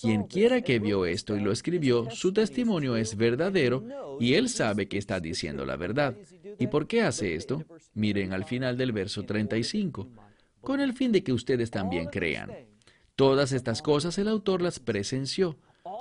quien 0.00 0.24
quiera 0.24 0.60
que 0.62 0.78
vio 0.78 1.04
esto 1.06 1.36
y 1.36 1.40
lo 1.40 1.52
escribió, 1.52 2.10
su 2.10 2.32
testimonio 2.32 2.96
es 2.96 3.16
verdadero 3.16 3.84
y 4.20 4.34
él 4.34 4.48
sabe 4.48 4.88
que 4.88 4.98
está 4.98 5.20
diciendo 5.20 5.64
la 5.64 5.76
verdad. 5.76 6.16
¿Y 6.58 6.68
por 6.68 6.86
qué 6.86 7.02
hace 7.02 7.34
esto? 7.34 7.64
Miren 7.94 8.32
al 8.32 8.44
final 8.44 8.76
del 8.76 8.92
verso 8.92 9.24
35, 9.24 10.08
con 10.60 10.80
el 10.80 10.92
fin 10.92 11.12
de 11.12 11.22
que 11.22 11.32
ustedes 11.32 11.70
también 11.70 12.06
crean. 12.06 12.50
Todas 13.16 13.52
estas 13.52 13.80
cosas 13.80 14.18
el 14.18 14.28
autor 14.28 14.60
las 14.60 14.78
presenció. 14.78 15.58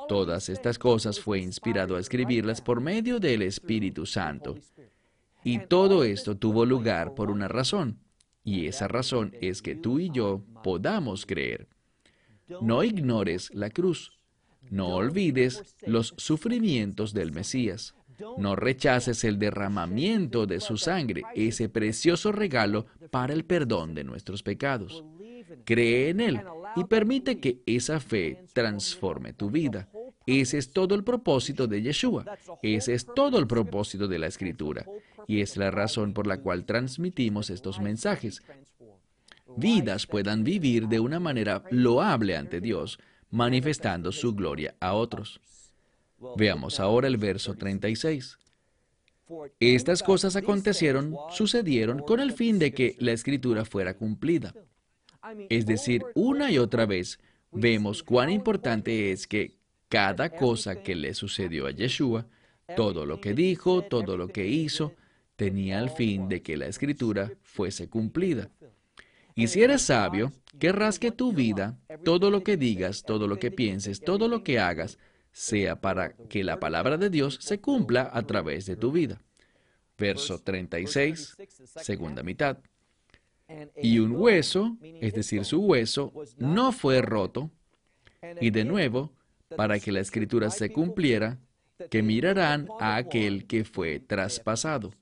Todas 0.10 0.50
estas 0.50 0.78
cosas 0.78 1.20
fue 1.20 1.40
inspirado 1.40 1.96
a 1.96 2.00
escribirlas 2.02 2.60
por 2.60 2.82
medio 2.82 3.20
del 3.22 3.42
Espíritu 3.42 4.06
Santo. 4.06 4.56
Y 5.42 5.60
todo 5.60 6.04
esto 6.04 6.36
tuvo 6.36 6.66
lugar 6.66 7.16
por 7.16 7.32
una 7.32 7.48
razón, 7.48 8.00
y 8.44 8.68
esa 8.68 8.90
razón 8.90 9.34
es 9.40 9.62
que 9.62 9.76
tú 9.76 10.00
y 10.00 10.10
yo 10.12 10.44
podamos 10.62 11.26
creer. 11.26 11.70
No 12.62 12.84
ignores 12.84 13.50
la 13.54 13.70
cruz. 13.70 14.12
No 14.70 14.96
olvides 14.96 15.76
los 15.86 16.14
sufrimientos 16.18 17.14
del 17.14 17.32
Mesías. 17.32 17.96
No 18.38 18.56
rechaces 18.56 19.24
el 19.24 19.40
derramamiento 19.40 20.48
de 20.48 20.60
su 20.60 20.78
sangre, 20.78 21.24
ese 21.34 21.70
precioso 21.70 22.32
regalo 22.32 22.88
para 23.10 23.34
el 23.34 23.46
perdón 23.46 23.94
de 23.94 24.04
nuestros 24.04 24.44
pecados. 24.44 25.04
Cree 25.64 26.10
en 26.10 26.20
Él 26.20 26.42
y 26.76 26.84
permite 26.84 27.40
que 27.40 27.62
esa 27.66 28.00
fe 28.00 28.46
transforme 28.54 29.34
tu 29.34 29.50
vida. 29.50 29.90
Ese 30.26 30.58
es 30.58 30.72
todo 30.72 30.96
el 30.96 31.04
propósito 31.04 31.68
de 31.68 31.82
Yeshua. 31.82 32.26
Ese 32.62 32.94
es 32.94 33.06
todo 33.06 33.38
el 33.40 33.48
propósito 33.48 34.08
de 34.08 34.20
la 34.20 34.28
Escritura. 34.28 34.86
Y 35.28 35.42
es 35.42 35.58
la 35.58 35.72
razón 35.72 36.14
por 36.14 36.28
la 36.28 36.42
cual 36.42 36.66
transmitimos 36.66 37.50
estos 37.50 37.80
mensajes. 37.80 38.42
Vidas 39.58 40.08
puedan 40.08 40.44
vivir 40.44 40.88
de 40.88 41.00
una 41.00 41.20
manera 41.20 41.64
loable 41.70 42.36
ante 42.36 42.60
Dios, 42.60 43.00
manifestando 43.30 44.12
su 44.12 44.34
gloria 44.34 44.76
a 44.80 44.94
otros. 44.94 45.40
Veamos 46.36 46.80
ahora 46.80 47.08
el 47.08 47.18
verso 47.18 47.54
36. 47.54 48.38
Estas 49.60 50.04
cosas 50.04 50.36
acontecieron, 50.36 51.16
sucedieron 51.32 52.00
con 52.00 52.20
el 52.20 52.32
fin 52.32 52.60
de 52.60 52.74
que 52.74 52.96
la 53.00 53.12
escritura 53.12 53.66
fuera 53.66 53.96
cumplida. 53.96 54.54
Es 55.50 55.66
decir, 55.66 56.04
una 56.14 56.52
y 56.52 56.58
otra 56.58 56.86
vez 56.86 57.20
vemos 57.52 58.04
cuán 58.04 58.30
importante 58.30 59.12
es 59.12 59.28
que 59.28 59.58
cada 59.90 60.30
cosa 60.30 60.82
que 60.82 60.96
le 60.96 61.14
sucedió 61.14 61.68
a 61.68 61.72
Yeshua, 61.72 62.28
todo 62.76 63.06
lo 63.06 63.22
que 63.22 63.34
dijo, 63.34 63.84
todo 63.84 64.18
lo 64.18 64.28
que 64.28 64.48
hizo, 64.48 64.94
tenía 65.36 65.80
el 65.80 65.90
fin 65.90 66.28
de 66.28 66.42
que 66.42 66.58
la 66.58 66.68
escritura 66.68 67.32
fuese 67.44 67.90
cumplida. 67.90 68.50
Y 69.36 69.48
si 69.48 69.62
eres 69.62 69.84
sabio, 69.84 70.32
querrás 70.60 70.98
que 70.98 71.12
tu 71.12 71.34
vida, 71.34 71.78
todo 72.04 72.32
lo 72.32 72.44
que 72.44 72.58
digas, 72.58 73.04
todo 73.04 73.28
lo 73.28 73.38
que 73.38 73.52
pienses, 73.52 74.00
todo 74.00 74.28
lo 74.28 74.44
que 74.44 74.60
hagas, 74.60 74.98
sea 75.32 75.82
para 75.82 76.16
que 76.16 76.46
la 76.46 76.60
palabra 76.60 76.98
de 76.98 77.10
Dios 77.10 77.40
se 77.42 77.60
cumpla 77.60 78.10
a 78.14 78.22
través 78.24 78.66
de 78.66 78.78
tu 78.78 78.92
vida. 78.92 79.22
Verso 79.98 80.40
36, 80.40 81.36
segunda 81.82 82.24
mitad. 82.24 82.58
Y 83.82 84.00
un 84.00 84.16
hueso, 84.16 84.78
es 84.82 85.14
decir, 85.14 85.46
su 85.46 85.62
hueso, 85.62 86.14
no 86.38 86.72
fue 86.72 87.02
roto. 87.02 87.52
Y 88.42 88.50
de 88.50 88.66
nuevo, 88.66 89.14
para 89.56 89.80
que 89.80 89.92
la 89.92 90.00
escritura 90.00 90.50
se 90.50 90.72
cumpliera, 90.72 91.40
que 91.90 92.02
mirarán 92.02 92.68
a 92.80 92.96
aquel 92.96 93.46
que 93.46 93.66
fue 93.66 94.00
traspasado. 94.00 94.94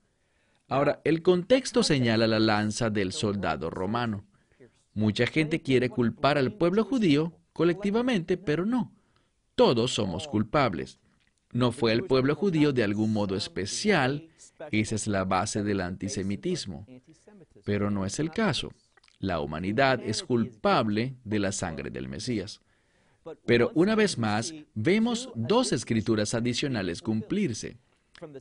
Ahora, 0.68 1.00
el 1.04 1.22
contexto 1.22 1.82
señala 1.82 2.26
la 2.26 2.40
lanza 2.40 2.90
del 2.90 3.12
soldado 3.12 3.70
romano. 3.70 4.24
Mucha 4.92 5.26
gente 5.26 5.60
quiere 5.60 5.88
culpar 5.88 6.38
al 6.38 6.52
pueblo 6.54 6.84
judío 6.84 7.32
colectivamente, 7.52 8.36
pero 8.36 8.66
no. 8.66 8.92
Todos 9.54 9.92
somos 9.94 10.26
culpables. 10.26 10.98
No 11.52 11.70
fue 11.70 11.92
el 11.92 12.04
pueblo 12.04 12.34
judío 12.34 12.72
de 12.72 12.82
algún 12.82 13.12
modo 13.12 13.36
especial. 13.36 14.28
Esa 14.70 14.94
es 14.94 15.06
la 15.06 15.24
base 15.24 15.62
del 15.62 15.80
antisemitismo. 15.80 16.86
Pero 17.64 17.90
no 17.90 18.06
es 18.06 18.18
el 18.18 18.30
caso. 18.30 18.72
La 19.18 19.40
humanidad 19.40 20.00
es 20.04 20.22
culpable 20.22 21.14
de 21.24 21.38
la 21.38 21.52
sangre 21.52 21.90
del 21.90 22.08
Mesías. 22.08 22.60
Pero 23.46 23.70
una 23.74 23.94
vez 23.94 24.18
más, 24.18 24.54
vemos 24.74 25.30
dos 25.34 25.72
escrituras 25.72 26.34
adicionales 26.34 27.00
cumplirse. 27.00 27.78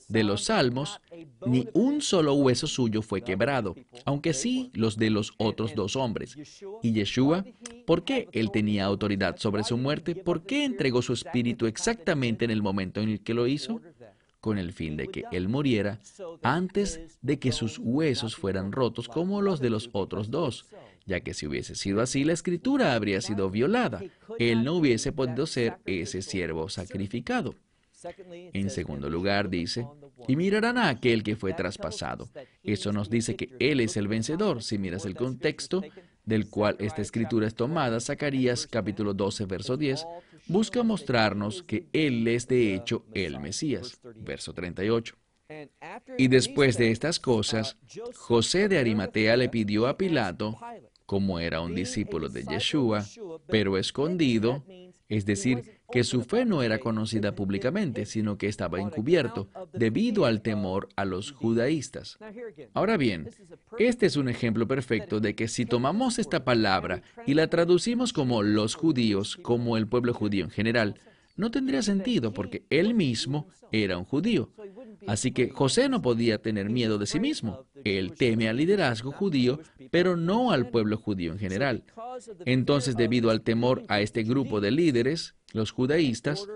De 0.07 0.23
los 0.23 0.45
salmos, 0.45 1.01
ni 1.45 1.67
un 1.73 2.01
solo 2.01 2.35
hueso 2.35 2.67
suyo 2.67 3.01
fue 3.01 3.21
quebrado, 3.21 3.75
aunque 4.05 4.33
sí 4.33 4.71
los 4.73 4.97
de 4.97 5.09
los 5.09 5.33
otros 5.37 5.73
dos 5.75 5.95
hombres. 5.95 6.37
Y 6.83 6.93
Yeshua, 6.93 7.45
¿por 7.85 8.03
qué 8.03 8.27
él 8.31 8.51
tenía 8.51 8.85
autoridad 8.85 9.37
sobre 9.37 9.63
su 9.63 9.77
muerte? 9.77 10.15
¿Por 10.15 10.45
qué 10.45 10.63
entregó 10.63 11.01
su 11.01 11.13
espíritu 11.13 11.65
exactamente 11.65 12.45
en 12.45 12.51
el 12.51 12.61
momento 12.61 13.01
en 13.01 13.09
el 13.09 13.21
que 13.21 13.33
lo 13.33 13.47
hizo? 13.47 13.81
Con 14.43 14.57
el 14.57 14.73
fin 14.73 14.97
de 14.97 15.07
que 15.07 15.23
él 15.31 15.47
muriera 15.47 16.01
antes 16.41 17.17
de 17.21 17.39
que 17.39 17.53
sus 17.53 17.79
huesos 17.79 18.35
fueran 18.35 18.73
rotos 18.73 19.07
como 19.07 19.41
los 19.41 19.61
de 19.61 19.69
los 19.69 19.89
otros 19.93 20.31
dos, 20.31 20.65
ya 21.05 21.21
que 21.21 21.33
si 21.33 21.47
hubiese 21.47 21.75
sido 21.75 22.01
así, 22.01 22.25
la 22.25 22.33
escritura 22.33 22.93
habría 22.93 23.21
sido 23.21 23.49
violada. 23.49 24.03
Él 24.39 24.65
no 24.65 24.73
hubiese 24.73 25.13
podido 25.13 25.45
ser 25.45 25.77
ese 25.85 26.21
siervo 26.21 26.67
sacrificado. 26.67 27.55
En 28.25 28.69
segundo 28.69 29.09
lugar, 29.09 29.49
dice, 29.49 29.87
y 30.27 30.35
mirarán 30.35 30.77
a 30.77 30.89
aquel 30.89 31.23
que 31.23 31.37
fue 31.37 31.53
traspasado. 31.53 32.27
Eso 32.63 32.91
nos 32.91 33.09
dice 33.09 33.37
que 33.37 33.55
Él 33.59 33.79
es 33.79 33.95
el 33.95 34.09
vencedor. 34.09 34.61
Si 34.61 34.77
miras 34.77 35.05
el 35.05 35.15
contexto 35.15 35.81
del 36.25 36.49
cual 36.49 36.75
esta 36.79 37.01
escritura 37.01 37.47
es 37.47 37.55
tomada, 37.55 38.01
Zacarías 38.01 38.67
capítulo 38.67 39.13
12, 39.13 39.45
verso 39.45 39.77
10, 39.77 40.05
busca 40.47 40.83
mostrarnos 40.83 41.63
que 41.63 41.87
Él 41.93 42.27
es 42.27 42.47
de 42.47 42.75
hecho 42.75 43.05
el 43.13 43.39
Mesías. 43.39 43.99
Verso 44.15 44.53
38. 44.53 45.15
Y 46.17 46.27
después 46.27 46.77
de 46.77 46.91
estas 46.91 47.19
cosas, 47.19 47.77
José 48.15 48.67
de 48.67 48.79
Arimatea 48.79 49.37
le 49.37 49.49
pidió 49.49 49.87
a 49.87 49.97
Pilato, 49.97 50.57
como 51.13 51.37
era 51.37 51.61
un 51.61 51.75
discípulo 51.75 52.27
de 52.27 52.43
Yeshua, 52.43 53.05
pero 53.45 53.77
escondido, 53.77 54.65
es 55.07 55.27
decir, 55.27 55.79
que 55.91 56.03
su 56.03 56.23
fe 56.23 56.43
no 56.43 56.63
era 56.63 56.79
conocida 56.79 57.35
públicamente, 57.35 58.07
sino 58.07 58.39
que 58.39 58.47
estaba 58.47 58.81
encubierto 58.81 59.47
debido 59.73 60.25
al 60.25 60.41
temor 60.41 60.89
a 60.95 61.05
los 61.05 61.31
judaístas. 61.31 62.17
Ahora 62.73 62.97
bien, 62.97 63.29
este 63.77 64.07
es 64.07 64.15
un 64.15 64.27
ejemplo 64.27 64.67
perfecto 64.67 65.19
de 65.19 65.35
que 65.35 65.47
si 65.47 65.67
tomamos 65.67 66.17
esta 66.17 66.43
palabra 66.43 67.03
y 67.27 67.35
la 67.35 67.45
traducimos 67.45 68.11
como 68.11 68.41
los 68.41 68.73
judíos, 68.73 69.37
como 69.37 69.77
el 69.77 69.85
pueblo 69.85 70.15
judío 70.15 70.45
en 70.45 70.49
general, 70.49 70.95
no 71.35 71.51
tendría 71.51 71.81
sentido 71.81 72.33
porque 72.33 72.63
él 72.69 72.93
mismo 72.93 73.47
era 73.71 73.97
un 73.97 74.05
judío. 74.05 74.51
Así 75.07 75.31
que 75.31 75.49
José 75.49 75.89
no 75.89 76.01
podía 76.01 76.37
tener 76.37 76.69
miedo 76.69 76.97
de 76.97 77.07
sí 77.07 77.19
mismo. 77.19 77.65
Él 77.83 78.13
teme 78.13 78.47
al 78.47 78.57
liderazgo 78.57 79.11
judío, 79.11 79.59
pero 79.91 80.15
no 80.15 80.51
al 80.51 80.69
pueblo 80.69 80.97
judío 80.97 81.31
en 81.31 81.39
general. 81.39 81.83
Entonces, 82.45 82.95
debido 82.95 83.29
al 83.29 83.41
temor 83.41 83.83
a 83.87 84.01
este 84.01 84.23
grupo 84.23 84.61
de 84.61 84.71
líderes, 84.71 85.35
los 85.53 85.71
judaístas, 85.71 86.47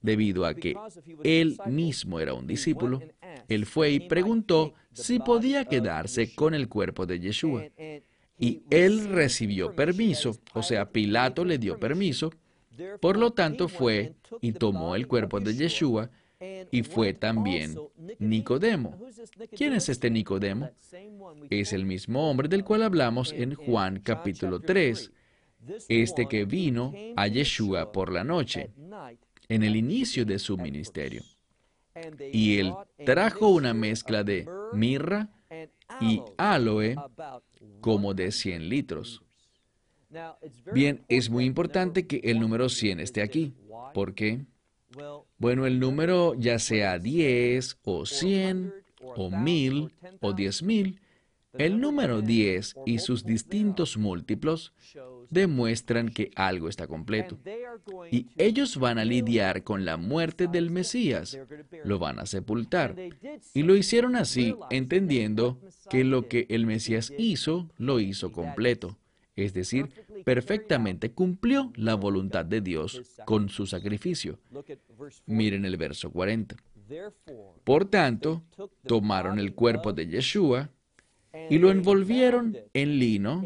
debido 0.00 0.46
a 0.46 0.54
que 0.54 0.76
él 1.24 1.58
mismo 1.66 2.20
era 2.20 2.32
un 2.32 2.46
discípulo, 2.46 3.02
él 3.48 3.66
fue 3.66 3.90
y 3.90 4.00
preguntó 4.00 4.74
si 4.92 5.18
podía 5.18 5.64
quedarse 5.66 6.34
con 6.34 6.54
el 6.54 6.68
cuerpo 6.68 7.06
de 7.06 7.20
Yeshua. 7.20 7.66
Y 8.38 8.62
él 8.70 9.08
recibió 9.10 9.74
permiso, 9.74 10.38
o 10.54 10.62
sea, 10.62 10.90
Pilato 10.90 11.44
le 11.44 11.58
dio 11.58 11.78
permiso, 11.78 12.32
por 13.00 13.16
lo 13.16 13.32
tanto 13.32 13.68
fue 13.68 14.14
y 14.40 14.52
tomó 14.52 14.96
el 14.96 15.06
cuerpo 15.06 15.40
de 15.40 15.54
Yeshua 15.54 16.10
y 16.70 16.82
fue 16.82 17.12
también 17.12 17.76
Nicodemo. 18.18 18.98
¿Quién 19.56 19.74
es 19.74 19.88
este 19.88 20.10
Nicodemo? 20.10 20.70
Es 21.50 21.72
el 21.72 21.84
mismo 21.84 22.30
hombre 22.30 22.48
del 22.48 22.64
cual 22.64 22.82
hablamos 22.82 23.32
en 23.32 23.54
Juan 23.54 24.00
capítulo 24.00 24.60
3, 24.60 25.12
este 25.88 26.26
que 26.26 26.44
vino 26.44 26.92
a 27.16 27.26
Yeshua 27.26 27.92
por 27.92 28.12
la 28.12 28.24
noche, 28.24 28.70
en 29.48 29.62
el 29.62 29.76
inicio 29.76 30.24
de 30.24 30.38
su 30.38 30.56
ministerio. 30.56 31.22
Y 32.32 32.58
él 32.58 32.72
trajo 33.04 33.48
una 33.48 33.74
mezcla 33.74 34.24
de 34.24 34.46
mirra 34.72 35.28
y 36.00 36.22
aloe 36.38 36.96
como 37.80 38.14
de 38.14 38.32
100 38.32 38.68
litros. 38.68 39.22
Bien, 40.72 41.04
es 41.08 41.30
muy 41.30 41.44
importante 41.44 42.06
que 42.06 42.20
el 42.24 42.40
número 42.40 42.68
100 42.68 43.00
esté 43.00 43.22
aquí. 43.22 43.54
¿Por 43.94 44.14
qué? 44.14 44.44
Bueno, 45.38 45.66
el 45.66 45.78
número 45.78 46.34
ya 46.34 46.58
sea 46.58 46.98
10 46.98 47.78
o 47.84 48.06
100 48.06 48.74
o 49.00 49.30
1000 49.30 49.92
o 50.20 50.34
10000, 50.34 51.00
el 51.58 51.80
número 51.80 52.22
10 52.22 52.74
y 52.86 52.98
sus 52.98 53.24
distintos 53.24 53.96
múltiplos 53.96 54.72
demuestran 55.30 56.08
que 56.08 56.30
algo 56.34 56.68
está 56.68 56.86
completo. 56.86 57.38
Y 58.10 58.26
ellos 58.36 58.76
van 58.76 58.98
a 58.98 59.04
lidiar 59.04 59.62
con 59.62 59.84
la 59.84 59.96
muerte 59.96 60.48
del 60.48 60.70
Mesías, 60.70 61.38
lo 61.84 61.98
van 61.98 62.18
a 62.18 62.26
sepultar. 62.26 62.96
Y 63.54 63.62
lo 63.62 63.76
hicieron 63.76 64.16
así, 64.16 64.56
entendiendo 64.70 65.60
que 65.88 66.04
lo 66.04 66.28
que 66.28 66.46
el 66.50 66.66
Mesías 66.66 67.12
hizo, 67.16 67.68
lo 67.78 68.00
hizo 68.00 68.32
completo 68.32 68.99
es 69.44 69.54
decir, 69.54 69.90
perfectamente 70.24 71.12
cumplió 71.12 71.72
la 71.76 71.94
voluntad 71.94 72.44
de 72.44 72.60
Dios 72.60 73.00
con 73.24 73.48
su 73.48 73.66
sacrificio. 73.66 74.38
Miren 75.26 75.64
el 75.64 75.76
verso 75.76 76.10
40. 76.10 76.56
Por 77.64 77.84
tanto, 77.86 78.42
tomaron 78.86 79.38
el 79.38 79.54
cuerpo 79.54 79.92
de 79.92 80.06
Yeshua 80.06 80.70
y 81.48 81.58
lo 81.58 81.70
envolvieron 81.70 82.56
en 82.74 82.98
lino 82.98 83.44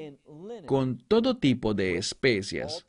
con 0.67 0.99
todo 0.99 1.37
tipo 1.37 1.75
de 1.75 1.99
especias, 1.99 2.87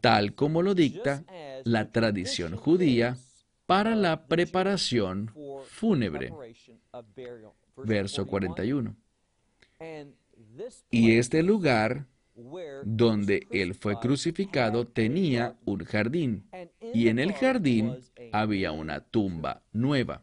tal 0.00 0.34
como 0.34 0.62
lo 0.62 0.74
dicta 0.74 1.24
la 1.64 1.90
tradición 1.92 2.56
judía 2.56 3.16
para 3.66 3.94
la 3.94 4.26
preparación 4.26 5.32
fúnebre. 5.68 6.32
Verso 7.76 8.26
41. 8.26 8.96
Y 10.90 11.12
este 11.12 11.42
lugar 11.42 12.06
donde 12.84 13.46
él 13.50 13.74
fue 13.74 13.98
crucificado 14.00 14.86
tenía 14.86 15.56
un 15.64 15.84
jardín, 15.84 16.44
y 16.92 17.08
en 17.08 17.18
el 17.18 17.32
jardín 17.32 17.96
había 18.32 18.72
una 18.72 19.00
tumba 19.00 19.62
nueva. 19.72 20.22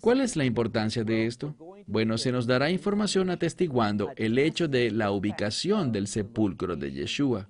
¿Cuál 0.00 0.20
es 0.20 0.36
la 0.36 0.44
importancia 0.44 1.04
de 1.04 1.26
esto? 1.26 1.54
Bueno, 1.86 2.18
se 2.18 2.32
nos 2.32 2.46
dará 2.46 2.70
información 2.70 3.30
atestiguando 3.30 4.12
el 4.16 4.38
hecho 4.38 4.68
de 4.68 4.90
la 4.90 5.10
ubicación 5.10 5.92
del 5.92 6.06
sepulcro 6.06 6.76
de 6.76 6.92
Yeshua. 6.92 7.48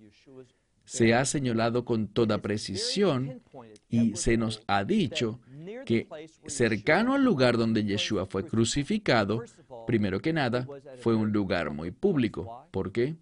Se 0.85 1.15
ha 1.15 1.25
señalado 1.25 1.85
con 1.85 2.07
toda 2.07 2.41
precisión 2.41 3.43
y 3.89 4.15
se 4.15 4.37
nos 4.37 4.63
ha 4.69 4.85
dicho 4.85 5.41
que 5.85 6.07
cercano 6.47 7.15
al 7.15 7.25
lugar 7.25 7.57
donde 7.57 7.85
Yeshua 7.85 8.27
fue 8.27 8.47
crucificado, 8.47 9.43
primero 9.87 10.21
que 10.21 10.33
nada, 10.33 10.67
fue 11.01 11.15
un 11.15 11.33
lugar 11.33 11.71
muy 11.71 11.91
público. 11.91 12.67
¿Por 12.71 12.93
qué? 12.93 13.17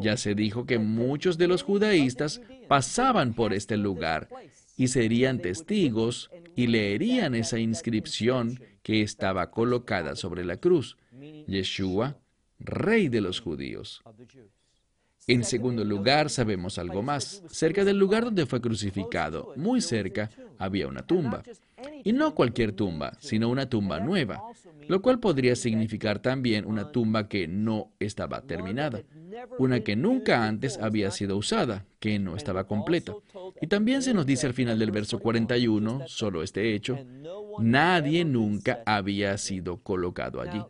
Ya 0.00 0.16
se 0.16 0.34
dijo 0.34 0.66
que 0.66 0.78
muchos 0.78 1.36
de 1.38 1.48
los 1.48 1.62
judaístas 1.62 2.40
pasaban 2.68 3.34
por 3.34 3.52
este 3.52 3.76
lugar 3.76 4.28
y 4.76 4.88
serían 4.88 5.40
testigos 5.40 6.30
y 6.56 6.66
leerían 6.66 7.34
esa 7.34 7.58
inscripción 7.58 8.60
que 8.82 9.02
estaba 9.02 9.50
colocada 9.50 10.16
sobre 10.16 10.44
la 10.44 10.56
cruz. 10.56 10.96
Yeshua, 11.46 12.16
Rey 12.58 13.08
de 13.08 13.20
los 13.20 13.40
judíos. 13.40 14.02
En 15.26 15.44
segundo 15.44 15.84
lugar, 15.84 16.28
sabemos 16.28 16.78
algo 16.78 17.02
más. 17.02 17.42
Cerca 17.48 17.84
del 17.84 17.98
lugar 17.98 18.24
donde 18.24 18.46
fue 18.46 18.60
crucificado, 18.60 19.52
muy 19.56 19.80
cerca, 19.80 20.30
había 20.58 20.88
una 20.88 21.06
tumba. 21.06 21.42
Y 22.04 22.12
no 22.12 22.34
cualquier 22.34 22.72
tumba, 22.72 23.16
sino 23.20 23.48
una 23.48 23.68
tumba 23.68 24.00
nueva, 24.00 24.42
lo 24.90 25.02
cual 25.02 25.20
podría 25.20 25.54
significar 25.54 26.18
también 26.18 26.66
una 26.66 26.90
tumba 26.90 27.28
que 27.28 27.46
no 27.46 27.92
estaba 28.00 28.42
terminada, 28.42 29.04
una 29.56 29.84
que 29.84 29.94
nunca 29.94 30.48
antes 30.48 30.78
había 30.78 31.12
sido 31.12 31.36
usada, 31.36 31.86
que 32.00 32.18
no 32.18 32.34
estaba 32.34 32.66
completa. 32.66 33.14
Y 33.60 33.66
también 33.66 34.02
se 34.02 34.14
nos 34.14 34.26
dice 34.26 34.46
al 34.46 34.54
final 34.54 34.78
del 34.78 34.90
verso 34.90 35.18
41, 35.18 36.04
solo 36.06 36.42
este 36.42 36.74
hecho, 36.74 36.98
nadie 37.58 38.24
nunca 38.24 38.82
había 38.86 39.36
sido 39.38 39.76
colocado 39.76 40.40
allí. 40.40 40.62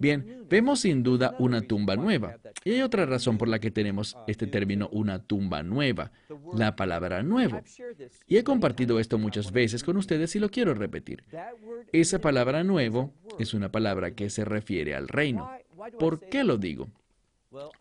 Bien, 0.00 0.46
vemos 0.48 0.80
sin 0.80 1.02
duda 1.02 1.36
una 1.38 1.60
tumba 1.60 1.96
nueva. 1.96 2.38
Y 2.64 2.70
hay 2.70 2.82
otra 2.82 3.04
razón 3.04 3.36
por 3.36 3.48
la 3.48 3.58
que 3.58 3.70
tenemos 3.70 4.16
este 4.26 4.46
término 4.46 4.88
una 4.90 5.22
tumba 5.22 5.62
nueva, 5.62 6.12
la 6.54 6.74
palabra 6.76 7.22
nuevo. 7.22 7.60
Y 8.26 8.38
he 8.38 8.44
compartido 8.44 8.98
esto 8.98 9.18
muchas 9.18 9.52
veces 9.52 9.84
con 9.84 9.98
ustedes 9.98 10.34
y 10.34 10.38
lo 10.38 10.48
quiero 10.48 10.72
repetir. 10.72 11.24
Esa 11.92 12.20
palabra 12.20 12.64
nuevo 12.64 13.12
es 13.38 13.52
una 13.52 13.70
palabra 13.70 14.12
que 14.12 14.30
se 14.30 14.46
refiere 14.46 14.94
al 14.94 15.08
reino. 15.08 15.50
¿Por 15.98 16.20
qué 16.20 16.42
lo 16.42 16.56
digo? 16.56 16.88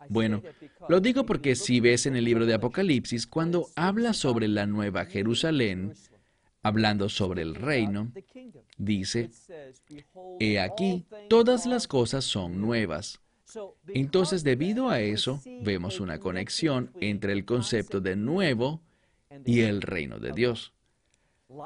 Bueno, 0.09 0.41
lo 0.89 0.99
digo 0.99 1.25
porque 1.25 1.55
si 1.55 1.79
ves 1.79 2.05
en 2.05 2.15
el 2.15 2.25
libro 2.25 2.45
de 2.45 2.53
Apocalipsis, 2.53 3.27
cuando 3.27 3.67
habla 3.75 4.13
sobre 4.13 4.47
la 4.47 4.65
nueva 4.65 5.05
Jerusalén, 5.05 5.93
hablando 6.61 7.09
sobre 7.09 7.41
el 7.41 7.55
reino, 7.55 8.11
dice, 8.77 9.29
He 10.39 10.59
aquí, 10.59 11.05
todas 11.29 11.65
las 11.65 11.87
cosas 11.87 12.23
son 12.23 12.59
nuevas. 12.59 13.19
Entonces, 13.87 14.43
debido 14.43 14.89
a 14.89 14.99
eso, 14.99 15.41
vemos 15.61 15.99
una 15.99 16.19
conexión 16.19 16.91
entre 17.01 17.33
el 17.33 17.45
concepto 17.45 18.01
de 18.01 18.15
nuevo 18.15 18.81
y 19.45 19.61
el 19.61 19.81
reino 19.81 20.19
de 20.19 20.31
Dios. 20.31 20.73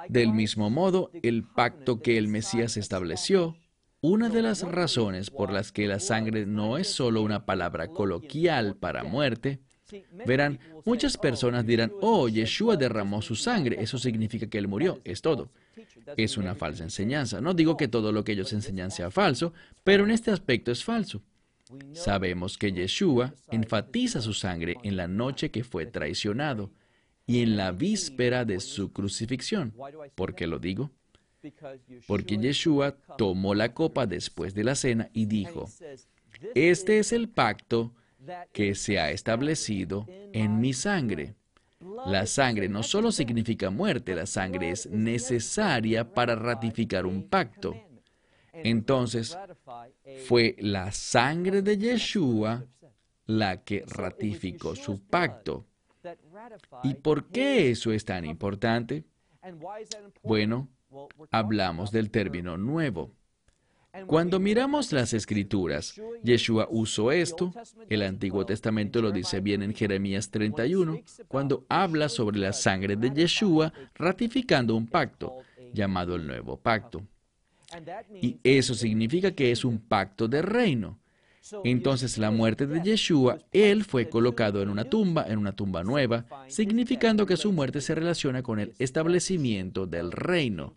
Del 0.09 0.33
mismo 0.33 0.69
modo, 0.69 1.11
el 1.23 1.43
pacto 1.43 2.01
que 2.01 2.17
el 2.17 2.27
Mesías 2.27 2.75
estableció, 2.75 3.55
una 4.01 4.29
de 4.29 4.41
las 4.41 4.61
razones 4.61 5.29
por 5.29 5.51
las 5.51 5.71
que 5.71 5.87
la 5.87 5.99
sangre 5.99 6.45
no 6.45 6.77
es 6.77 6.87
solo 6.87 7.21
una 7.21 7.45
palabra 7.45 7.87
coloquial 7.87 8.75
para 8.75 9.03
muerte, 9.03 9.59
verán, 10.25 10.59
muchas 10.85 11.17
personas 11.17 11.65
dirán, 11.65 11.91
oh, 12.01 12.27
Yeshua 12.27 12.77
derramó 12.77 13.21
su 13.21 13.35
sangre, 13.35 13.77
eso 13.79 13.97
significa 13.97 14.47
que 14.47 14.57
él 14.57 14.67
murió, 14.67 15.01
es 15.03 15.21
todo. 15.21 15.49
Es 16.15 16.37
una 16.37 16.55
falsa 16.55 16.83
enseñanza. 16.83 17.41
No 17.41 17.53
digo 17.53 17.77
que 17.77 17.87
todo 17.87 18.11
lo 18.11 18.23
que 18.23 18.33
ellos 18.33 18.53
enseñan 18.53 18.91
sea 18.91 19.11
falso, 19.11 19.53
pero 19.83 20.03
en 20.03 20.11
este 20.11 20.31
aspecto 20.31 20.71
es 20.71 20.83
falso. 20.83 21.21
Sabemos 21.93 22.57
que 22.57 22.71
Yeshua 22.71 23.33
enfatiza 23.51 24.21
su 24.21 24.33
sangre 24.33 24.77
en 24.83 24.95
la 24.95 25.07
noche 25.07 25.51
que 25.51 25.63
fue 25.63 25.85
traicionado 25.85 26.71
y 27.25 27.41
en 27.41 27.57
la 27.57 27.71
víspera 27.71 28.45
de 28.45 28.59
su 28.59 28.93
crucifixión. 28.93 29.73
¿Por 30.15 30.33
qué 30.33 30.47
lo 30.47 30.59
digo? 30.59 30.91
Porque 32.07 32.37
Yeshua 32.37 32.97
tomó 33.17 33.53
la 33.55 33.73
copa 33.73 34.05
después 34.05 34.53
de 34.53 34.63
la 34.63 34.75
cena 34.75 35.09
y 35.13 35.25
dijo, 35.25 35.69
este 36.55 36.99
es 36.99 37.11
el 37.11 37.29
pacto 37.29 37.93
que 38.51 38.75
se 38.75 38.99
ha 38.99 39.11
establecido 39.11 40.05
en 40.33 40.59
mi 40.59 40.73
sangre. 40.73 41.35
La 42.07 42.25
sangre 42.25 42.67
no 42.67 42.83
solo 42.83 43.11
significa 43.11 43.69
muerte, 43.69 44.15
la 44.15 44.25
sangre 44.25 44.71
es 44.71 44.87
necesaria 44.89 46.11
para 46.13 46.35
ratificar 46.35 47.05
un 47.05 47.27
pacto. 47.29 47.75
Entonces, 48.51 49.37
fue 50.25 50.55
la 50.59 50.91
sangre 50.91 51.61
de 51.61 51.77
Yeshua 51.77 52.65
la 53.27 53.63
que 53.63 53.83
ratificó 53.87 54.75
su 54.75 54.99
pacto. 54.99 55.67
¿Y 56.83 56.95
por 56.95 57.27
qué 57.27 57.69
eso 57.69 57.91
es 57.91 58.05
tan 58.05 58.25
importante? 58.25 59.03
Bueno, 60.23 60.69
hablamos 61.31 61.91
del 61.91 62.09
término 62.09 62.57
nuevo. 62.57 63.11
Cuando 64.05 64.39
miramos 64.39 64.91
las 64.91 65.13
escrituras, 65.13 65.99
Yeshua 66.23 66.67
usó 66.69 67.11
esto, 67.11 67.51
el 67.89 68.03
Antiguo 68.03 68.45
Testamento 68.45 69.01
lo 69.01 69.11
dice 69.11 69.39
bien 69.39 69.63
en 69.63 69.73
Jeremías 69.73 70.29
31, 70.29 71.01
cuando 71.27 71.65
habla 71.67 72.07
sobre 72.09 72.37
la 72.37 72.53
sangre 72.53 72.95
de 72.95 73.11
Yeshua 73.11 73.73
ratificando 73.95 74.75
un 74.75 74.87
pacto, 74.87 75.37
llamado 75.73 76.15
el 76.15 76.27
nuevo 76.27 76.57
pacto. 76.57 77.01
Y 78.21 78.39
eso 78.43 78.75
significa 78.75 79.31
que 79.31 79.51
es 79.51 79.65
un 79.65 79.79
pacto 79.79 80.27
de 80.27 80.41
reino. 80.41 80.99
Entonces 81.63 82.17
la 82.17 82.31
muerte 82.31 82.67
de 82.67 82.81
Yeshua, 82.81 83.39
él 83.51 83.83
fue 83.83 84.09
colocado 84.09 84.61
en 84.61 84.69
una 84.69 84.85
tumba, 84.85 85.25
en 85.27 85.39
una 85.39 85.53
tumba 85.53 85.83
nueva, 85.83 86.25
significando 86.47 87.25
que 87.25 87.37
su 87.37 87.51
muerte 87.51 87.81
se 87.81 87.95
relaciona 87.95 88.43
con 88.43 88.59
el 88.59 88.73
establecimiento 88.79 89.85
del 89.85 90.11
reino. 90.11 90.73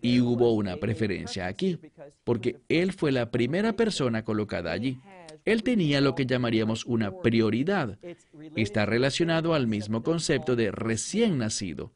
Y 0.00 0.20
hubo 0.20 0.52
una 0.52 0.76
preferencia 0.76 1.46
aquí, 1.46 1.78
porque 2.22 2.60
él 2.68 2.92
fue 2.92 3.10
la 3.10 3.30
primera 3.30 3.72
persona 3.74 4.24
colocada 4.24 4.70
allí. 4.70 4.98
Él 5.44 5.62
tenía 5.62 6.00
lo 6.00 6.14
que 6.14 6.26
llamaríamos 6.26 6.84
una 6.86 7.12
prioridad. 7.20 7.98
Está 8.56 8.86
relacionado 8.86 9.54
al 9.54 9.66
mismo 9.66 10.02
concepto 10.02 10.56
de 10.56 10.70
recién 10.70 11.38
nacido 11.38 11.92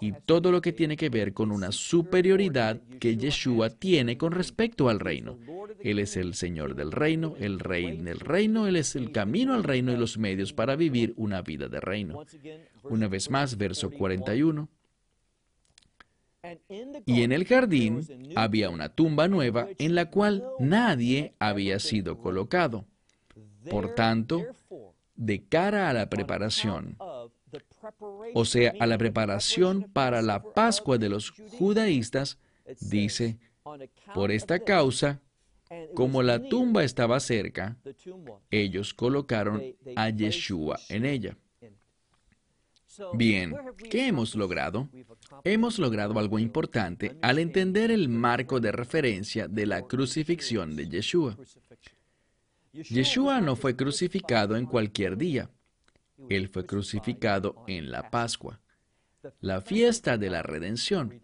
y 0.00 0.12
todo 0.12 0.52
lo 0.52 0.60
que 0.60 0.72
tiene 0.72 0.96
que 0.96 1.08
ver 1.08 1.32
con 1.32 1.50
una 1.50 1.72
superioridad 1.72 2.80
que 3.00 3.16
Yeshua 3.16 3.70
tiene 3.70 4.18
con 4.18 4.32
respecto 4.32 4.88
al 4.88 5.00
reino. 5.00 5.38
Él 5.80 5.98
es 5.98 6.16
el 6.16 6.34
Señor 6.34 6.74
del 6.74 6.92
reino, 6.92 7.34
el 7.40 7.58
Rey 7.58 7.96
del 7.96 8.20
reino, 8.20 8.66
Él 8.66 8.76
es 8.76 8.94
el 8.94 9.10
camino 9.10 9.54
al 9.54 9.64
reino 9.64 9.92
y 9.92 9.96
los 9.96 10.18
medios 10.18 10.52
para 10.52 10.76
vivir 10.76 11.14
una 11.16 11.42
vida 11.42 11.68
de 11.68 11.80
reino. 11.80 12.24
Una 12.84 13.08
vez 13.08 13.30
más, 13.30 13.56
verso 13.56 13.90
41. 13.90 14.68
Y 17.06 17.22
en 17.22 17.32
el 17.32 17.46
jardín 17.46 18.00
había 18.34 18.68
una 18.68 18.88
tumba 18.88 19.28
nueva 19.28 19.68
en 19.78 19.94
la 19.94 20.10
cual 20.10 20.44
nadie 20.58 21.34
había 21.38 21.78
sido 21.78 22.18
colocado. 22.18 22.84
Por 23.70 23.94
tanto, 23.94 24.44
de 25.14 25.44
cara 25.44 25.88
a 25.88 25.92
la 25.92 26.10
preparación, 26.10 26.96
o 28.34 28.44
sea, 28.44 28.74
a 28.80 28.86
la 28.86 28.98
preparación 28.98 29.84
para 29.92 30.20
la 30.20 30.42
Pascua 30.42 30.98
de 30.98 31.08
los 31.08 31.30
judaístas, 31.30 32.38
dice, 32.80 33.38
por 34.12 34.32
esta 34.32 34.58
causa, 34.58 35.20
como 35.94 36.22
la 36.24 36.42
tumba 36.48 36.82
estaba 36.82 37.20
cerca, 37.20 37.76
ellos 38.50 38.94
colocaron 38.94 39.62
a 39.94 40.10
Yeshua 40.10 40.80
en 40.88 41.06
ella. 41.06 41.36
Bien, 43.14 43.54
¿qué 43.90 44.08
hemos 44.08 44.34
logrado? 44.34 44.88
Hemos 45.44 45.78
logrado 45.78 46.18
algo 46.18 46.38
importante 46.38 47.16
al 47.22 47.38
entender 47.38 47.90
el 47.90 48.08
marco 48.08 48.60
de 48.60 48.72
referencia 48.72 49.48
de 49.48 49.66
la 49.66 49.82
crucifixión 49.82 50.76
de 50.76 50.88
Yeshua. 50.88 51.36
Yeshua 52.72 53.40
no 53.40 53.56
fue 53.56 53.76
crucificado 53.76 54.56
en 54.56 54.66
cualquier 54.66 55.16
día. 55.16 55.50
Él 56.28 56.48
fue 56.48 56.64
crucificado 56.66 57.64
en 57.66 57.90
la 57.90 58.10
Pascua, 58.10 58.60
la 59.40 59.60
fiesta 59.60 60.16
de 60.18 60.30
la 60.30 60.42
redención. 60.42 61.20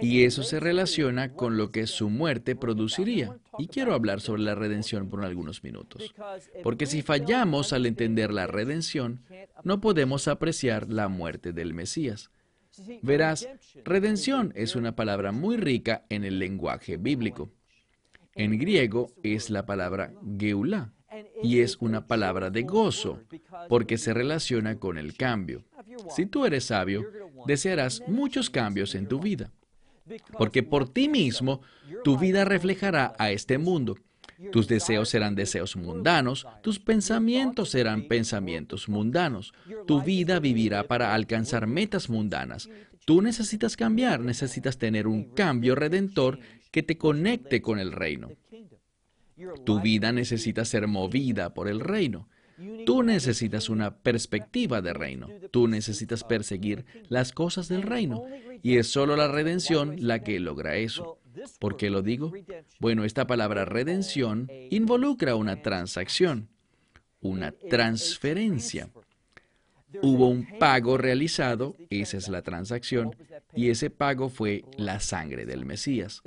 Y 0.00 0.24
eso 0.24 0.42
se 0.42 0.58
relaciona 0.58 1.32
con 1.32 1.56
lo 1.56 1.70
que 1.70 1.86
su 1.86 2.10
muerte 2.10 2.56
produciría. 2.56 3.38
Y 3.58 3.68
quiero 3.68 3.94
hablar 3.94 4.20
sobre 4.20 4.42
la 4.42 4.54
redención 4.54 5.08
por 5.08 5.24
algunos 5.24 5.62
minutos. 5.62 6.12
Porque 6.62 6.86
si 6.86 7.02
fallamos 7.02 7.72
al 7.72 7.86
entender 7.86 8.32
la 8.32 8.46
redención, 8.46 9.22
no 9.62 9.80
podemos 9.80 10.26
apreciar 10.26 10.90
la 10.90 11.08
muerte 11.08 11.52
del 11.52 11.74
Mesías. 11.74 12.30
Verás, 13.02 13.48
redención 13.84 14.52
es 14.56 14.74
una 14.74 14.96
palabra 14.96 15.30
muy 15.30 15.56
rica 15.56 16.04
en 16.08 16.24
el 16.24 16.40
lenguaje 16.40 16.96
bíblico. 16.96 17.50
En 18.34 18.58
griego 18.58 19.12
es 19.22 19.48
la 19.48 19.64
palabra 19.64 20.12
geulá 20.36 20.92
y 21.40 21.60
es 21.60 21.76
una 21.76 22.08
palabra 22.08 22.50
de 22.50 22.62
gozo 22.62 23.20
porque 23.68 23.96
se 23.96 24.12
relaciona 24.12 24.80
con 24.80 24.98
el 24.98 25.16
cambio. 25.16 25.62
Si 26.10 26.26
tú 26.26 26.44
eres 26.44 26.64
sabio, 26.64 27.04
desearás 27.46 28.02
muchos 28.08 28.50
cambios 28.50 28.96
en 28.96 29.06
tu 29.06 29.20
vida 29.20 29.52
porque 30.36 30.62
por 30.62 30.88
ti 30.88 31.08
mismo 31.08 31.60
tu 32.02 32.18
vida 32.18 32.44
reflejará 32.44 33.14
a 33.18 33.30
este 33.30 33.58
mundo. 33.58 33.96
Tus 34.50 34.66
deseos 34.66 35.08
serán 35.08 35.34
deseos 35.34 35.76
mundanos, 35.76 36.46
tus 36.62 36.80
pensamientos 36.80 37.70
serán 37.70 38.08
pensamientos 38.08 38.88
mundanos, 38.88 39.54
tu 39.86 40.02
vida 40.02 40.40
vivirá 40.40 40.84
para 40.84 41.14
alcanzar 41.14 41.66
metas 41.66 42.10
mundanas. 42.10 42.68
Tú 43.04 43.22
necesitas 43.22 43.76
cambiar, 43.76 44.20
necesitas 44.20 44.78
tener 44.78 45.06
un 45.06 45.24
cambio 45.24 45.74
redentor 45.74 46.40
que 46.70 46.82
te 46.82 46.98
conecte 46.98 47.62
con 47.62 47.78
el 47.78 47.92
reino. 47.92 48.30
Tu 49.64 49.80
vida 49.80 50.12
necesita 50.12 50.64
ser 50.64 50.86
movida 50.88 51.54
por 51.54 51.68
el 51.68 51.80
reino. 51.80 52.28
Tú 52.86 53.02
necesitas 53.02 53.68
una 53.68 53.96
perspectiva 53.96 54.80
de 54.80 54.92
reino. 54.92 55.28
Tú 55.50 55.68
necesitas 55.68 56.24
perseguir 56.24 56.84
las 57.08 57.32
cosas 57.32 57.68
del 57.68 57.82
reino. 57.82 58.24
Y 58.62 58.78
es 58.78 58.86
solo 58.88 59.16
la 59.16 59.28
redención 59.28 59.96
la 60.00 60.20
que 60.22 60.40
logra 60.40 60.76
eso. 60.76 61.18
¿Por 61.58 61.76
qué 61.76 61.90
lo 61.90 62.02
digo? 62.02 62.32
Bueno, 62.78 63.04
esta 63.04 63.26
palabra 63.26 63.64
redención 63.64 64.48
involucra 64.70 65.34
una 65.34 65.62
transacción, 65.62 66.48
una 67.20 67.52
transferencia. 67.52 68.88
Hubo 70.02 70.28
un 70.28 70.58
pago 70.58 70.98
realizado, 70.98 71.76
esa 71.90 72.16
es 72.16 72.28
la 72.28 72.42
transacción, 72.42 73.14
y 73.56 73.70
ese 73.70 73.90
pago 73.90 74.28
fue 74.28 74.64
la 74.76 75.00
sangre 75.00 75.46
del 75.46 75.64
Mesías. 75.64 76.22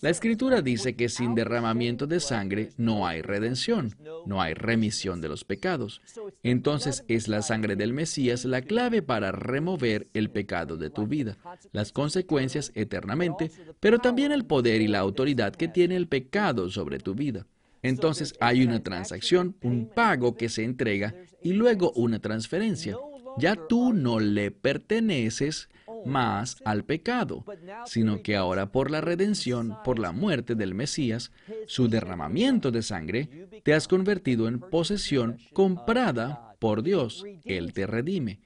La 0.00 0.10
escritura 0.10 0.62
dice 0.62 0.94
que 0.94 1.08
sin 1.08 1.34
derramamiento 1.34 2.06
de 2.06 2.20
sangre 2.20 2.70
no 2.76 3.06
hay 3.06 3.22
redención, 3.22 3.94
no 4.26 4.40
hay 4.40 4.54
remisión 4.54 5.20
de 5.20 5.28
los 5.28 5.44
pecados. 5.44 6.00
Entonces 6.42 7.04
es 7.08 7.28
la 7.28 7.42
sangre 7.42 7.76
del 7.76 7.92
Mesías 7.92 8.44
la 8.44 8.62
clave 8.62 9.02
para 9.02 9.32
remover 9.32 10.08
el 10.14 10.30
pecado 10.30 10.76
de 10.76 10.90
tu 10.90 11.06
vida, 11.06 11.38
las 11.72 11.92
consecuencias 11.92 12.72
eternamente, 12.74 13.50
pero 13.80 13.98
también 13.98 14.32
el 14.32 14.44
poder 14.44 14.80
y 14.80 14.88
la 14.88 14.98
autoridad 14.98 15.54
que 15.54 15.68
tiene 15.68 15.96
el 15.96 16.08
pecado 16.08 16.70
sobre 16.70 16.98
tu 16.98 17.14
vida. 17.14 17.46
Entonces 17.82 18.34
hay 18.40 18.62
una 18.62 18.82
transacción, 18.82 19.56
un 19.62 19.88
pago 19.88 20.36
que 20.36 20.48
se 20.48 20.64
entrega 20.64 21.14
y 21.42 21.52
luego 21.52 21.92
una 21.92 22.20
transferencia. 22.20 22.96
Ya 23.38 23.56
tú 23.56 23.92
no 23.92 24.20
le 24.20 24.50
perteneces, 24.50 25.68
más 26.06 26.56
al 26.64 26.84
pecado, 26.84 27.44
sino 27.86 28.22
que 28.22 28.36
ahora 28.36 28.72
por 28.72 28.90
la 28.90 29.00
redención, 29.00 29.76
por 29.84 29.98
la 29.98 30.12
muerte 30.12 30.54
del 30.54 30.74
Mesías, 30.74 31.32
su 31.66 31.88
derramamiento 31.88 32.70
de 32.70 32.82
sangre, 32.82 33.48
te 33.62 33.74
has 33.74 33.88
convertido 33.88 34.48
en 34.48 34.60
posesión 34.60 35.38
comprada 35.52 36.54
por 36.58 36.82
Dios. 36.82 37.24
Él 37.44 37.72
te 37.72 37.86
redime. 37.86 38.40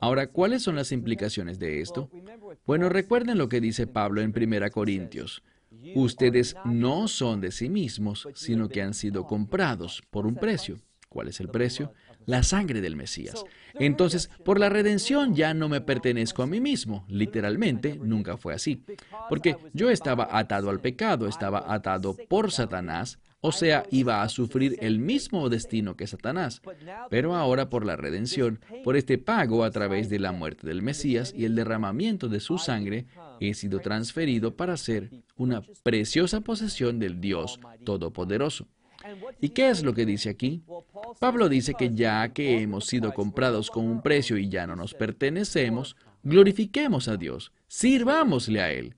Ahora, 0.00 0.28
¿cuáles 0.28 0.62
son 0.62 0.76
las 0.76 0.92
implicaciones 0.92 1.58
de 1.58 1.80
esto? 1.80 2.08
Bueno, 2.66 2.88
recuerden 2.88 3.38
lo 3.38 3.48
que 3.48 3.60
dice 3.60 3.86
Pablo 3.86 4.20
en 4.20 4.32
1 4.36 4.70
Corintios. 4.70 5.42
Ustedes 5.94 6.54
no 6.64 7.08
son 7.08 7.40
de 7.40 7.50
sí 7.50 7.68
mismos, 7.68 8.28
sino 8.34 8.68
que 8.68 8.82
han 8.82 8.94
sido 8.94 9.26
comprados 9.26 10.02
por 10.10 10.26
un 10.26 10.36
precio. 10.36 10.78
¿Cuál 11.08 11.28
es 11.28 11.40
el 11.40 11.48
precio? 11.48 11.92
La 12.26 12.42
sangre 12.42 12.80
del 12.80 12.96
Mesías. 12.96 13.44
Entonces, 13.74 14.30
por 14.44 14.60
la 14.60 14.68
redención 14.68 15.34
ya 15.34 15.54
no 15.54 15.68
me 15.68 15.80
pertenezco 15.80 16.42
a 16.42 16.46
mí 16.46 16.60
mismo. 16.60 17.04
Literalmente, 17.08 17.98
nunca 18.02 18.36
fue 18.36 18.54
así. 18.54 18.84
Porque 19.28 19.56
yo 19.72 19.90
estaba 19.90 20.28
atado 20.30 20.70
al 20.70 20.80
pecado, 20.80 21.26
estaba 21.26 21.72
atado 21.72 22.16
por 22.28 22.52
Satanás, 22.52 23.18
o 23.44 23.50
sea, 23.50 23.84
iba 23.90 24.22
a 24.22 24.28
sufrir 24.28 24.76
el 24.80 25.00
mismo 25.00 25.48
destino 25.48 25.96
que 25.96 26.06
Satanás. 26.06 26.62
Pero 27.10 27.34
ahora 27.34 27.68
por 27.68 27.84
la 27.84 27.96
redención, 27.96 28.60
por 28.84 28.96
este 28.96 29.18
pago 29.18 29.64
a 29.64 29.70
través 29.72 30.08
de 30.08 30.20
la 30.20 30.30
muerte 30.30 30.66
del 30.66 30.80
Mesías 30.80 31.34
y 31.36 31.44
el 31.44 31.56
derramamiento 31.56 32.28
de 32.28 32.38
su 32.38 32.58
sangre, 32.58 33.06
he 33.40 33.54
sido 33.54 33.80
transferido 33.80 34.56
para 34.56 34.76
ser 34.76 35.10
una 35.36 35.62
preciosa 35.82 36.40
posesión 36.40 37.00
del 37.00 37.20
Dios 37.20 37.58
Todopoderoso. 37.84 38.68
¿Y 39.40 39.50
qué 39.50 39.70
es 39.70 39.82
lo 39.82 39.94
que 39.94 40.06
dice 40.06 40.30
aquí? 40.30 40.62
Pablo 41.18 41.48
dice 41.48 41.74
que 41.74 41.94
ya 41.94 42.28
que 42.30 42.60
hemos 42.60 42.86
sido 42.86 43.12
comprados 43.12 43.70
con 43.70 43.86
un 43.86 44.02
precio 44.02 44.38
y 44.38 44.48
ya 44.48 44.66
no 44.66 44.76
nos 44.76 44.94
pertenecemos, 44.94 45.96
glorifiquemos 46.22 47.08
a 47.08 47.16
Dios, 47.16 47.52
sirvámosle 47.68 48.60
a 48.60 48.72
Él. 48.72 48.94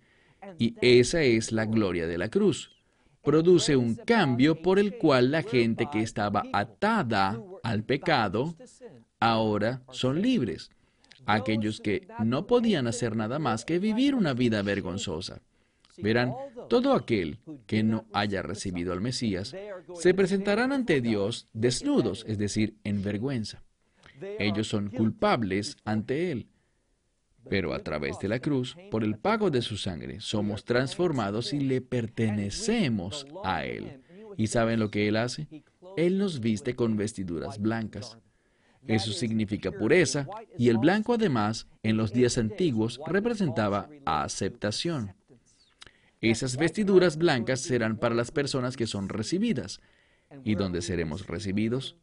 Y 0.59 0.75
esa 0.81 1.23
es 1.23 1.53
la 1.53 1.65
gloria 1.65 2.07
de 2.07 2.19
la 2.19 2.29
cruz 2.29 2.75
produce 3.25 3.75
un 3.75 3.97
cambio 3.97 4.61
por 4.61 4.79
el 4.79 4.99
cual 4.99 5.33
la 5.33 5.43
gente 5.43 5.89
que 5.91 6.01
estaba 6.01 6.45
atada 6.53 7.41
al 7.63 7.83
pecado 7.83 8.55
ahora 9.19 9.83
son 9.91 10.23
libres. 10.23 10.71
Aquellos 11.27 11.81
que 11.81 12.07
no 12.23 12.47
podían 12.47 12.87
hacer 12.87 13.17
nada 13.17 13.39
más 13.39 13.65
que 13.65 13.79
vivir 13.79 14.15
una 14.15 14.35
vida 14.35 14.63
vergonzosa. 14.63 15.41
Verán, 15.97 16.35
todo 16.69 16.95
aquel 16.95 17.39
que 17.67 17.83
no 17.83 18.07
haya 18.13 18.43
recibido 18.43 18.93
al 18.93 19.01
Mesías 19.01 19.55
se 19.95 20.15
presentarán 20.15 20.73
ante 20.73 21.01
Dios 21.01 21.49
desnudos, 21.53 22.25
es 22.29 22.39
decir, 22.39 22.77
en 22.85 23.03
vergüenza. 23.03 23.63
Ellos 24.39 24.69
son 24.69 24.91
culpables 24.91 25.77
ante 25.85 26.31
Él. 26.33 26.49
Pero 27.49 27.75
a 27.75 27.81
través 27.81 28.19
de 28.19 28.29
la 28.29 28.41
cruz, 28.41 28.77
por 28.91 29.05
el 29.05 29.19
pago 29.19 29.51
de 29.51 29.61
su 29.61 29.77
sangre, 29.77 30.21
somos 30.21 30.65
transformados 30.65 31.53
y 31.53 31.61
le 31.61 31.81
pertenecemos 31.81 33.27
a 33.45 33.65
Él. 33.65 34.01
¿Y 34.37 34.47
saben 34.47 34.81
lo 34.81 34.91
que 34.91 35.09
Él 35.09 35.17
hace? 35.17 35.49
Él 35.97 36.19
nos 36.19 36.41
viste 36.41 36.75
con 36.75 36.97
vestiduras 36.97 37.61
blancas. 37.61 38.19
Eso 38.87 39.13
significa 39.13 39.71
pureza, 39.73 40.27
y 40.59 40.69
el 40.69 40.79
blanco 40.79 41.15
además, 41.15 41.67
en 41.83 41.97
los 41.97 42.13
días 42.13 42.37
antiguos, 42.37 43.01
representaba 43.07 43.89
aceptación. 44.05 45.15
Esas 46.31 46.57
vestiduras 46.57 47.17
blancas 47.17 47.61
serán 47.61 47.99
para 47.99 48.15
las 48.15 48.31
personas 48.31 48.77
que 48.77 48.87
son 48.87 49.09
recibidas. 49.09 49.81
¿Y 50.43 50.55
dónde 50.55 50.83
seremos 50.83 51.27
recibidos? 51.27 51.97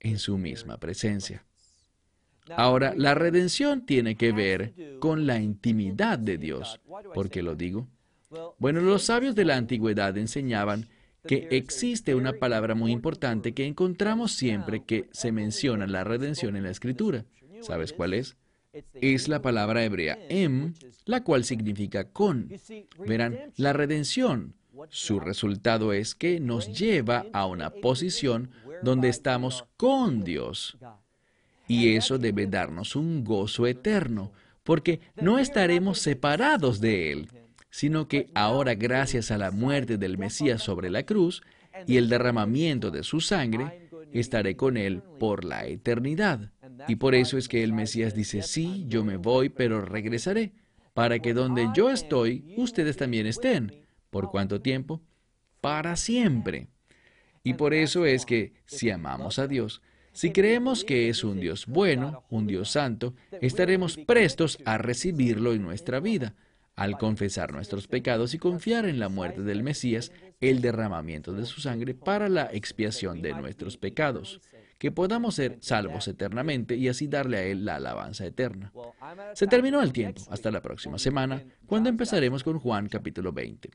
En 0.00 0.18
su 0.18 0.38
misma 0.38 0.78
presencia. 0.78 1.44
Ahora, 2.56 2.94
la 2.96 3.14
redención 3.14 3.84
tiene 3.84 4.16
que 4.16 4.32
ver 4.32 4.74
con 4.98 5.26
la 5.26 5.40
intimidad 5.40 6.18
de 6.18 6.38
Dios. 6.38 6.80
¿Por 7.14 7.28
qué 7.28 7.42
lo 7.42 7.54
digo? 7.54 7.88
Bueno, 8.58 8.80
los 8.80 9.02
sabios 9.04 9.34
de 9.34 9.44
la 9.44 9.56
antigüedad 9.56 10.16
enseñaban 10.16 10.88
que 11.26 11.48
existe 11.50 12.14
una 12.14 12.32
palabra 12.32 12.74
muy 12.74 12.92
importante 12.92 13.52
que 13.52 13.66
encontramos 13.66 14.32
siempre 14.32 14.84
que 14.84 15.08
se 15.12 15.32
menciona 15.32 15.86
la 15.86 16.02
redención 16.02 16.56
en 16.56 16.64
la 16.64 16.70
escritura. 16.70 17.24
¿Sabes 17.60 17.92
cuál 17.92 18.14
es? 18.14 18.36
Es 18.94 19.28
la 19.28 19.42
palabra 19.42 19.84
hebrea 19.84 20.18
em, 20.28 20.74
la 21.04 21.24
cual 21.24 21.44
significa 21.44 22.04
con. 22.04 22.48
Verán, 22.98 23.52
la 23.56 23.72
redención, 23.72 24.54
su 24.88 25.18
resultado 25.20 25.92
es 25.92 26.14
que 26.14 26.40
nos 26.40 26.78
lleva 26.78 27.26
a 27.32 27.46
una 27.46 27.70
posición 27.70 28.50
donde 28.82 29.08
estamos 29.08 29.64
con 29.76 30.22
Dios. 30.22 30.78
Y 31.66 31.94
eso 31.94 32.18
debe 32.18 32.46
darnos 32.46 32.96
un 32.96 33.24
gozo 33.24 33.66
eterno, 33.66 34.32
porque 34.62 35.00
no 35.16 35.38
estaremos 35.38 35.98
separados 35.98 36.80
de 36.80 37.12
Él, 37.12 37.28
sino 37.70 38.08
que 38.08 38.28
ahora 38.34 38.74
gracias 38.74 39.30
a 39.30 39.38
la 39.38 39.50
muerte 39.50 39.96
del 39.96 40.18
Mesías 40.18 40.62
sobre 40.62 40.90
la 40.90 41.04
cruz 41.04 41.42
y 41.86 41.96
el 41.96 42.08
derramamiento 42.08 42.90
de 42.90 43.02
su 43.02 43.20
sangre, 43.20 43.88
estaré 44.12 44.56
con 44.56 44.76
Él 44.76 45.02
por 45.18 45.44
la 45.44 45.66
eternidad. 45.66 46.50
Y 46.88 46.96
por 46.96 47.14
eso 47.14 47.38
es 47.38 47.48
que 47.48 47.62
el 47.62 47.72
Mesías 47.72 48.14
dice, 48.14 48.42
sí, 48.42 48.84
yo 48.88 49.04
me 49.04 49.16
voy, 49.16 49.48
pero 49.48 49.80
regresaré, 49.80 50.52
para 50.94 51.18
que 51.18 51.34
donde 51.34 51.68
yo 51.74 51.90
estoy, 51.90 52.54
ustedes 52.56 52.96
también 52.96 53.26
estén. 53.26 53.74
¿Por 54.10 54.30
cuánto 54.30 54.60
tiempo? 54.60 55.00
Para 55.60 55.96
siempre. 55.96 56.68
Y 57.42 57.54
por 57.54 57.74
eso 57.74 58.04
es 58.06 58.26
que, 58.26 58.52
si 58.66 58.90
amamos 58.90 59.38
a 59.38 59.46
Dios, 59.46 59.82
si 60.12 60.32
creemos 60.32 60.84
que 60.84 61.08
es 61.08 61.22
un 61.22 61.40
Dios 61.40 61.66
bueno, 61.66 62.24
un 62.30 62.46
Dios 62.46 62.70
santo, 62.70 63.14
estaremos 63.40 63.96
prestos 63.96 64.58
a 64.64 64.76
recibirlo 64.76 65.52
en 65.52 65.62
nuestra 65.62 66.00
vida, 66.00 66.34
al 66.74 66.98
confesar 66.98 67.52
nuestros 67.52 67.86
pecados 67.86 68.34
y 68.34 68.38
confiar 68.38 68.86
en 68.86 68.98
la 68.98 69.08
muerte 69.08 69.42
del 69.42 69.62
Mesías, 69.62 70.12
el 70.40 70.60
derramamiento 70.60 71.32
de 71.32 71.46
su 71.46 71.60
sangre 71.60 71.94
para 71.94 72.28
la 72.28 72.50
expiación 72.52 73.22
de 73.22 73.34
nuestros 73.34 73.76
pecados, 73.76 74.40
que 74.80 74.90
podamos 74.90 75.34
ser 75.34 75.58
salvos 75.60 76.08
eternamente 76.08 76.74
y 76.74 76.88
así 76.88 77.06
darle 77.06 77.36
a 77.36 77.42
Él 77.42 77.66
la 77.66 77.76
alabanza 77.76 78.24
eterna. 78.24 78.72
Se 79.34 79.46
terminó 79.46 79.82
el 79.82 79.92
tiempo. 79.92 80.22
Hasta 80.30 80.50
la 80.50 80.62
próxima 80.62 80.98
semana, 80.98 81.44
cuando 81.66 81.90
empezaremos 81.90 82.42
con 82.42 82.58
Juan 82.58 82.88
capítulo 82.88 83.30
20. 83.30 83.70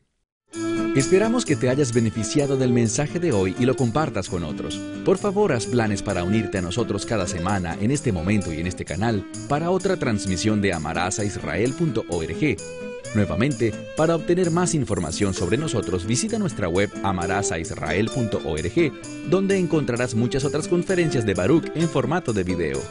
Esperamos 0.96 1.46
que 1.46 1.56
te 1.56 1.70
hayas 1.70 1.94
beneficiado 1.94 2.58
del 2.58 2.74
mensaje 2.74 3.20
de 3.20 3.34
hoy 3.34 3.56
y 3.60 3.66
lo 3.66 3.76
compartas 3.76 4.30
con 4.30 4.44
otros. 4.44 4.78
Por 5.06 5.20
favor, 5.20 5.54
haz 5.54 5.68
planes 5.68 6.02
para 6.02 6.24
unirte 6.24 6.58
a 6.58 6.62
nosotros 6.62 7.06
cada 7.06 7.28
semana 7.28 7.78
en 7.80 7.92
este 7.92 8.12
momento 8.12 8.52
y 8.52 8.60
en 8.60 8.66
este 8.66 8.84
canal 8.84 9.24
para 9.48 9.70
otra 9.70 9.98
transmisión 9.98 10.60
de 10.60 10.74
amarazaisrael.org. 10.74 12.95
Nuevamente, 13.14 13.74
para 13.96 14.16
obtener 14.16 14.52
más 14.52 14.74
información 14.74 15.34
sobre 15.34 15.58
nosotros, 15.58 16.06
visita 16.06 16.40
nuestra 16.40 16.68
web 16.68 16.90
amarazaisrael.org, 17.04 19.30
donde 19.30 19.58
encontrarás 19.58 20.16
muchas 20.16 20.44
otras 20.44 20.68
conferencias 20.68 21.26
de 21.26 21.34
Baruch 21.34 21.72
en 21.76 21.88
formato 21.88 22.34
de 22.34 22.44
video. 22.44 22.82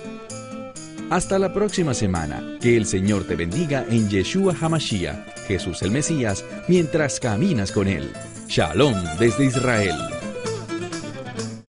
Hasta 1.10 1.38
la 1.38 1.52
próxima 1.52 1.94
semana. 1.94 2.58
Que 2.60 2.76
el 2.76 2.86
Señor 2.86 3.24
te 3.24 3.36
bendiga 3.36 3.84
en 3.88 4.08
Yeshua 4.08 4.54
Hamashiach, 4.58 5.46
Jesús 5.46 5.82
el 5.82 5.90
Mesías, 5.90 6.44
mientras 6.66 7.20
caminas 7.20 7.72
con 7.72 7.88
Él. 7.88 8.10
Shalom 8.48 8.94
desde 9.18 9.44
Israel. 9.44 10.23